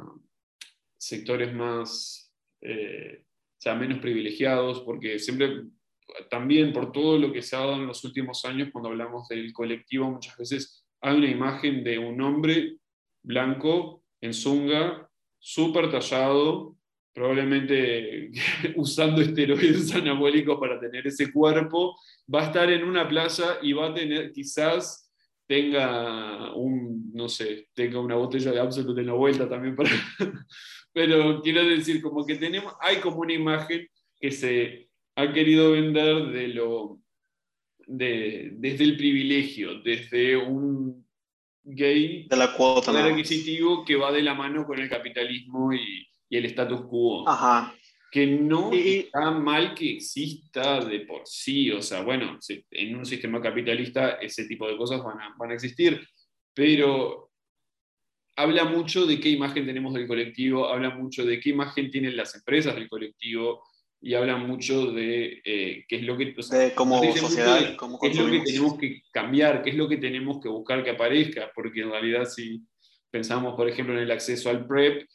[0.99, 3.25] sectores más, eh,
[3.59, 5.65] sea, menos privilegiados, porque siempre
[6.31, 9.53] también por todo lo que se ha dado en los últimos años, cuando hablamos del
[9.53, 12.77] colectivo, muchas veces hay una imagen de un hombre
[13.23, 16.77] blanco en zunga, súper tallado,
[17.13, 18.31] probablemente
[18.77, 21.99] usando esteroides anabólicos para tener ese cuerpo,
[22.33, 25.13] va a estar en una playa y va a tener, quizás
[25.47, 29.91] tenga un, no sé, tenga una botella de Absolut en la vuelta también para...
[30.93, 33.87] Pero quiero decir, como que tenemos, hay como una imagen
[34.21, 34.88] que se
[35.19, 37.01] ha querido vender de lo,
[37.89, 41.05] de, desde el privilegio, desde un
[41.65, 46.37] gay de la cuota, adquisitivo que va de la mano con el capitalismo y, y
[46.37, 47.29] el status quo.
[47.29, 47.75] Ajá.
[48.13, 52.39] Que no está mal que exista de por sí, o sea, bueno,
[52.71, 56.01] en un sistema capitalista ese tipo de cosas van a, van a existir,
[56.55, 57.33] pero
[58.37, 62.37] habla mucho de qué imagen tenemos del colectivo, habla mucho de qué imagen tienen las
[62.37, 63.65] empresas del colectivo,
[64.01, 66.35] y hablan mucho de eh, qué es lo que...
[66.75, 70.49] como sociedad, qué es lo que tenemos que cambiar, qué es lo que tenemos que
[70.49, 72.63] buscar que aparezca, porque en realidad si
[73.11, 75.09] pensamos, por ejemplo, en el acceso al PrEP,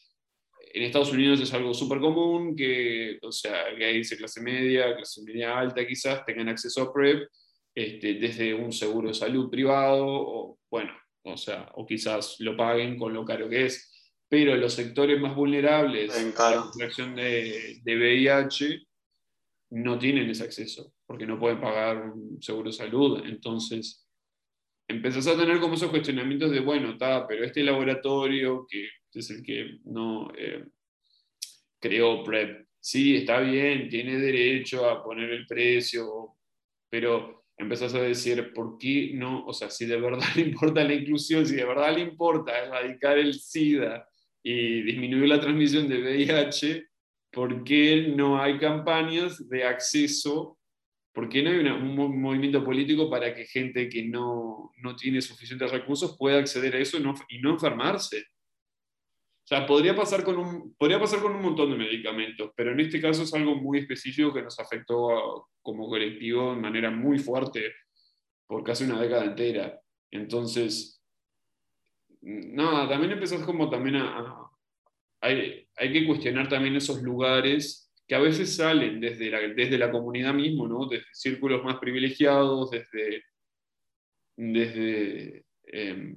[0.74, 5.22] en Estados Unidos es algo súper común que, o sea, gays de clase media, clase
[5.22, 7.28] media alta quizás, tengan acceso a PrEP
[7.76, 10.92] este, desde un seguro de salud privado, o bueno,
[11.24, 13.93] o sea, o quizás lo paguen con lo caro que es
[14.30, 18.82] pero los sectores más vulnerables a la contracción de, de, VIH
[19.71, 23.24] no tienen ese acceso, porque no pueden pagar un seguro de salud.
[23.26, 24.07] Entonces,
[24.88, 29.43] empezás a tener como esos cuestionamientos de, bueno, está, pero este laboratorio, que es el
[29.43, 30.65] que no eh,
[31.80, 36.36] creó PrEP, sí, está bien, tiene derecho a poner el precio,
[36.89, 39.45] pero empezás a decir, ¿por qué no?
[39.45, 43.17] O sea, si de verdad le importa la inclusión, si de verdad le importa erradicar
[43.17, 44.07] el SIDA,
[44.44, 46.88] y disminuir la transmisión de VIH,
[47.32, 50.60] ¿por qué no hay campañas de acceso?
[51.14, 55.72] ¿Por qué no hay un movimiento político para que gente que no, no, tiene suficientes
[55.72, 56.98] recursos pueda acceder a eso
[57.30, 58.20] y no, enfermarse?
[58.20, 62.80] O sea, podría pasar, con un, podría pasar con un montón de medicamentos, pero en
[62.80, 67.74] este caso es algo muy específico que nos afectó como colectivo de manera muy fuerte
[68.48, 69.80] por casi una década entera.
[70.12, 70.93] Entonces,
[72.24, 74.49] nada, también empezás como también a...
[75.21, 79.91] hay, hay, que cuestionar también esos lugares que a veces salen desde la, desde la
[79.91, 80.88] comunidad mismo, ¿no?
[80.88, 83.24] Desde círculos más privilegiados, desde,
[84.36, 86.15] desde em,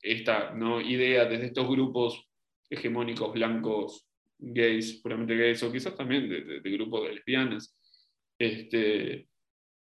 [0.00, 0.80] esta ¿no?
[0.80, 2.28] idea, desde estos grupos
[2.68, 7.76] hegemónicos blancos, gays, puramente gays, o quizás también de, grupos de lesbianas.
[8.38, 9.28] Este,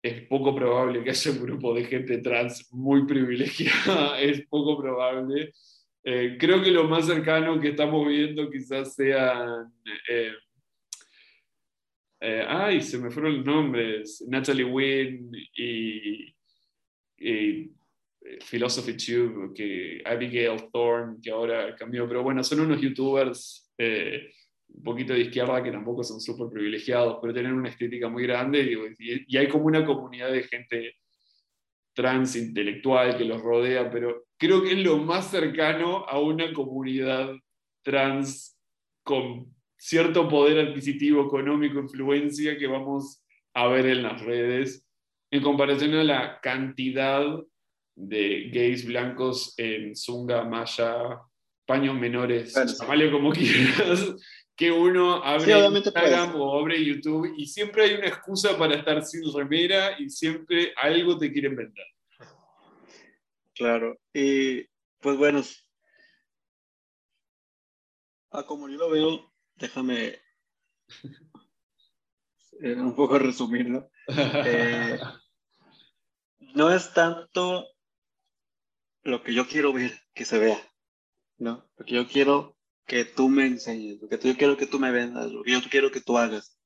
[0.07, 5.53] es poco probable que haya un grupo de gente trans muy privilegiada, es poco probable.
[6.05, 9.73] Eh, creo que lo más cercano que estamos viendo quizás sean...
[10.09, 10.33] Eh,
[12.21, 16.35] eh, ay, se me fueron los nombres, Natalie Wynn y,
[18.49, 23.71] Philosophy Tube, que Abigail Thorne, que ahora cambió, pero bueno, son unos youtubers
[24.77, 28.63] un poquito de izquierda que tampoco son súper privilegiados, pero tienen una estética muy grande
[28.99, 30.97] y, y, hay como una comunidad de gente
[31.95, 37.35] trans intelectual que los rodea, pero creo que es lo más cercano a una comunidad
[37.83, 38.59] trans
[39.03, 43.25] con cierto poder adquisitivo, económico, influencia que vamos
[43.55, 44.87] a ver en las redes,
[45.31, 47.25] en comparación a la cantidad
[47.95, 51.21] de gays blancos en zunga, maya,
[51.67, 52.55] paños menores,
[52.87, 54.15] bueno, como quieras,
[54.57, 59.33] que uno abre Instagram o abre YouTube y siempre hay una excusa para estar sin
[59.33, 61.87] remera y siempre algo te quieren vender.
[63.55, 64.65] Claro, y
[65.01, 65.43] pues bueno,
[68.31, 70.19] a como yo lo veo, déjame
[72.63, 73.91] eh, un poco resumir, ¿no?
[74.09, 74.99] Eh,
[76.55, 77.67] no es tanto
[79.03, 80.59] lo que yo quiero ver que se vea,
[81.39, 81.69] ¿no?
[81.77, 82.56] Lo que yo quiero
[82.87, 85.61] que tú me enseñes, lo que yo quiero que tú me vendas, lo que yo
[85.71, 86.57] quiero que tú hagas.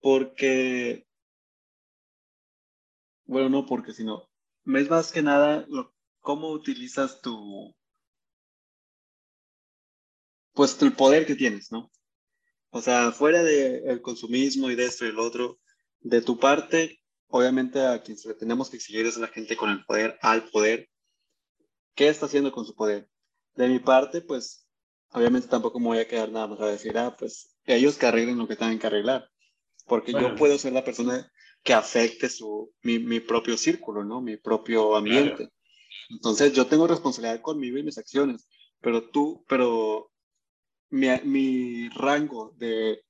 [0.00, 1.06] Porque,
[3.24, 4.28] bueno, no porque, sino,
[4.66, 7.74] es más que nada lo, cómo utilizas tu,
[10.52, 11.90] pues el poder que tienes, ¿no?
[12.70, 15.58] O sea, fuera del consumismo y de esto y el otro,
[16.00, 19.70] de tu parte, obviamente a quien le tenemos que exigir es a la gente con
[19.70, 20.90] el poder, al poder,
[21.94, 23.08] qué está haciendo con su poder.
[23.54, 24.63] De mi parte, pues,
[25.14, 28.36] obviamente tampoco me voy a quedar nada más a decir, ah, pues, ellos que arreglen
[28.36, 29.30] lo que tengan que arreglar.
[29.86, 31.30] Porque yo puedo ser la persona
[31.62, 34.20] que afecte su, mi, mi propio círculo, ¿no?
[34.20, 35.48] Mi propio ambiente.
[36.10, 38.48] Entonces, yo tengo responsabilidad conmigo y mis acciones.
[38.80, 40.10] Pero tú, pero
[40.90, 43.04] mi, mi rango de,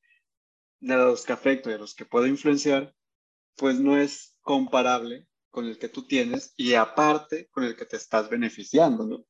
[0.81, 2.95] de los que afecto y de los que puedo influenciar,
[3.57, 7.97] pues no es comparable con el que tú tienes y aparte con el que te
[7.97, 9.25] estás beneficiando, ¿no?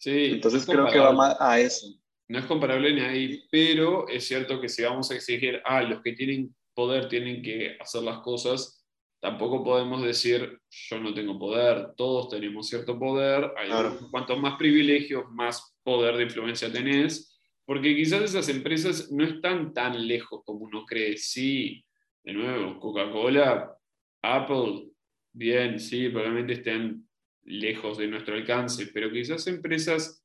[0.00, 0.30] Sí.
[0.32, 1.86] Entonces creo que va más a eso.
[2.28, 6.00] No es comparable ni ahí, pero es cierto que si vamos a exigir, ah, los
[6.00, 8.86] que tienen poder tienen que hacer las cosas,
[9.20, 13.68] tampoco podemos decir, yo no tengo poder, todos tenemos cierto poder, hay
[14.10, 20.06] cuanto más privilegios, más poder de influencia tenés, porque quizás esas empresas no están tan
[20.06, 21.18] lejos como uno cree.
[21.18, 21.84] Sí,
[22.24, 23.76] de nuevo, Coca-Cola
[24.22, 24.88] Apple,
[25.32, 27.06] bien, sí, probablemente estén
[27.50, 30.24] lejos de nuestro alcance, pero quizás empresas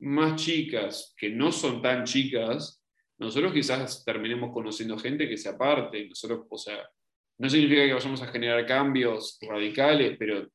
[0.00, 2.82] más chicas, que no son tan chicas,
[3.18, 6.88] nosotros quizás terminemos conociendo gente que se aparte, nosotros, o sea,
[7.38, 10.48] no significa que vayamos a generar cambios radicales, pero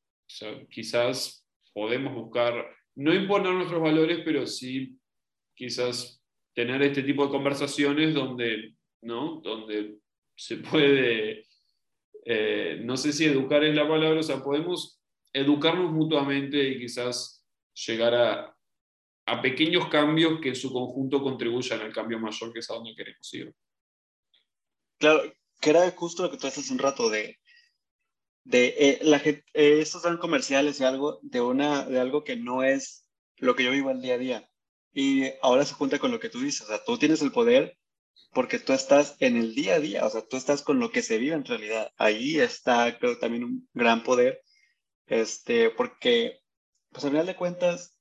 [0.69, 4.97] quizás podemos buscar, no imponer nuestros valores, pero sí
[5.55, 6.21] quizás
[6.53, 9.39] tener este tipo de conversaciones donde, ¿no?
[9.41, 9.97] donde
[10.35, 11.47] se puede
[12.29, 14.96] eh, no sé si educar es la palabra, o sea, podemos
[15.33, 17.45] educarnos mutuamente y quizás
[17.85, 18.53] llegar a,
[19.41, 23.33] pequeños cambios que en su conjunto contribuyan al cambio mayor que es a donde queremos
[23.33, 23.53] ir.
[24.97, 25.21] Claro,
[25.59, 27.37] que era justo lo que tú haces hace un rato de,
[28.45, 32.63] de eh, la eh, estos son comerciales y algo de, una, de algo que no
[32.63, 33.05] es
[33.35, 34.49] lo que yo vivo el día a día.
[34.93, 37.77] Y ahora se junta con lo que tú dices, o sea, tú tienes el poder
[38.33, 41.01] porque tú estás en el día a día, o sea, tú estás con lo que
[41.01, 41.91] se vive en realidad.
[41.97, 44.41] Ahí está, creo, también un gran poder,
[45.07, 46.39] este, porque,
[46.91, 47.97] pues al final de cuentas,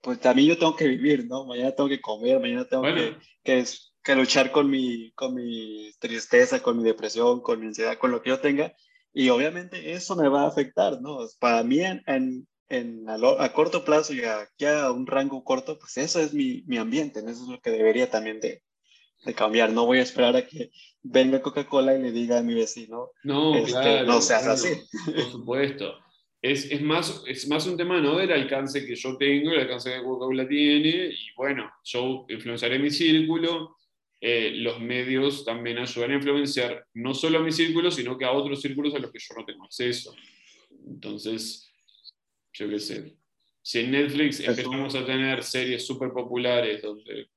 [0.00, 1.46] pues también yo tengo que vivir, ¿no?
[1.46, 3.64] Mañana tengo que comer, mañana tengo que, que,
[4.02, 8.22] que, luchar con mi, con mi tristeza, con mi depresión, con mi ansiedad, con lo
[8.22, 8.74] que yo tenga,
[9.12, 11.18] y obviamente eso me va a afectar, ¿no?
[11.40, 15.78] Para mí, en, en, en a, a, corto plazo y aquí a un rango corto,
[15.78, 18.62] pues eso es mi, mi ambiente, eso es lo que debería también de,
[19.24, 19.72] de cambiar.
[19.72, 20.70] No voy a esperar a que
[21.02, 24.68] venga Coca-Cola y le diga a mi vecino, no, este, no seas así.
[25.06, 25.94] Por supuesto.
[26.50, 28.16] Es, es, más, es más un tema ¿no?
[28.16, 32.90] del alcance que yo tengo, el alcance que Coca-Cola tiene, y bueno, yo influenciaré mi
[32.90, 33.76] círculo,
[34.20, 38.32] eh, los medios también ayudan a influenciar no solo a mi círculo, sino que a
[38.32, 40.14] otros círculos a los que yo no tengo acceso.
[40.86, 41.70] Entonces,
[42.52, 43.16] yo qué sé,
[43.60, 47.28] si en Netflix empezamos a tener series súper populares donde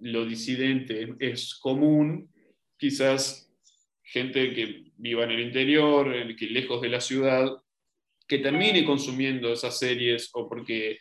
[0.00, 2.32] lo disidente es común,
[2.78, 3.52] quizás
[4.02, 7.50] gente que viva en el interior, que lejos de la ciudad,
[8.26, 10.98] que termine consumiendo esas series o porque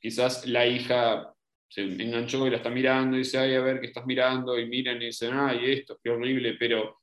[0.00, 1.32] quizás la hija
[1.68, 4.66] se enganchó y la está mirando y dice, ay, a ver qué estás mirando, y
[4.66, 6.98] miran y dicen, ay, esto, qué horrible, pero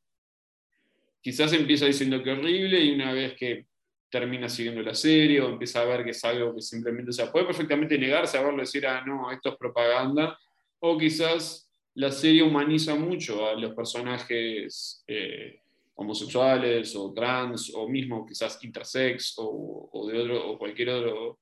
[1.22, 3.66] quizás empieza diciendo que horrible y una vez que
[4.10, 7.32] termina siguiendo la serie o empieza a ver que es algo que simplemente, o sea,
[7.32, 10.38] puede perfectamente negarse a verlo y decir, ah, no, esto es propaganda,
[10.80, 15.60] o quizás la serie humaniza mucho a los personajes eh,
[15.96, 21.40] homosexuales o trans o mismo quizás intersex o, o de otro, o cualquier otro,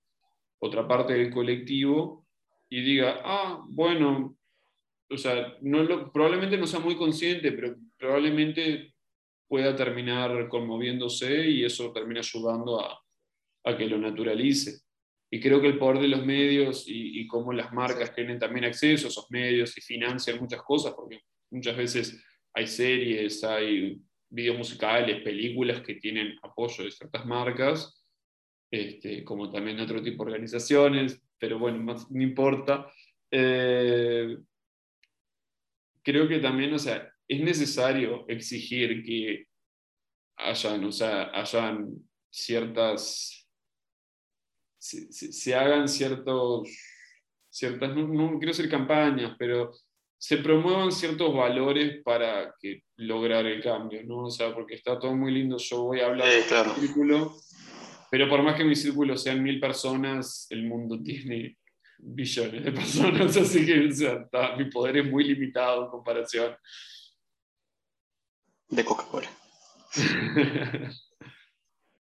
[0.59, 2.25] otra parte del colectivo
[2.69, 4.37] y diga, ah, bueno,
[5.09, 8.93] o sea, no probablemente no sea muy consciente, pero probablemente
[9.47, 12.99] pueda terminar conmoviéndose y eso termina ayudando a,
[13.65, 14.81] a que lo naturalice.
[15.31, 18.65] Y creo que el poder de los medios y, y cómo las marcas tienen también
[18.65, 22.23] acceso a esos medios y financian muchas cosas, porque muchas veces
[22.53, 23.99] hay series, hay
[24.33, 28.03] videos musicales, películas que tienen apoyo de ciertas marcas,
[28.71, 32.91] este, como también otro tipo de organizaciones, pero bueno, más, no importa.
[33.29, 34.37] Eh,
[36.01, 39.45] creo que también, o sea, es necesario exigir que
[40.37, 41.93] hayan, o sea, hayan
[42.31, 43.47] ciertas,
[44.79, 46.67] se, se, hagan ciertos,
[47.49, 49.71] ciertas, no, no quiero decir campañas, pero
[50.23, 54.19] se promuevan ciertos valores para que lograr el cambio, ¿no?
[54.19, 56.73] O sea, porque está todo muy lindo, yo voy a hablar de claro.
[56.75, 57.35] círculo,
[58.09, 61.57] pero por más que mi círculo sean mil personas, el mundo tiene
[61.97, 66.55] billones de personas, así que o sea, está, mi poder es muy limitado en comparación.
[68.69, 69.29] De Coca-Cola.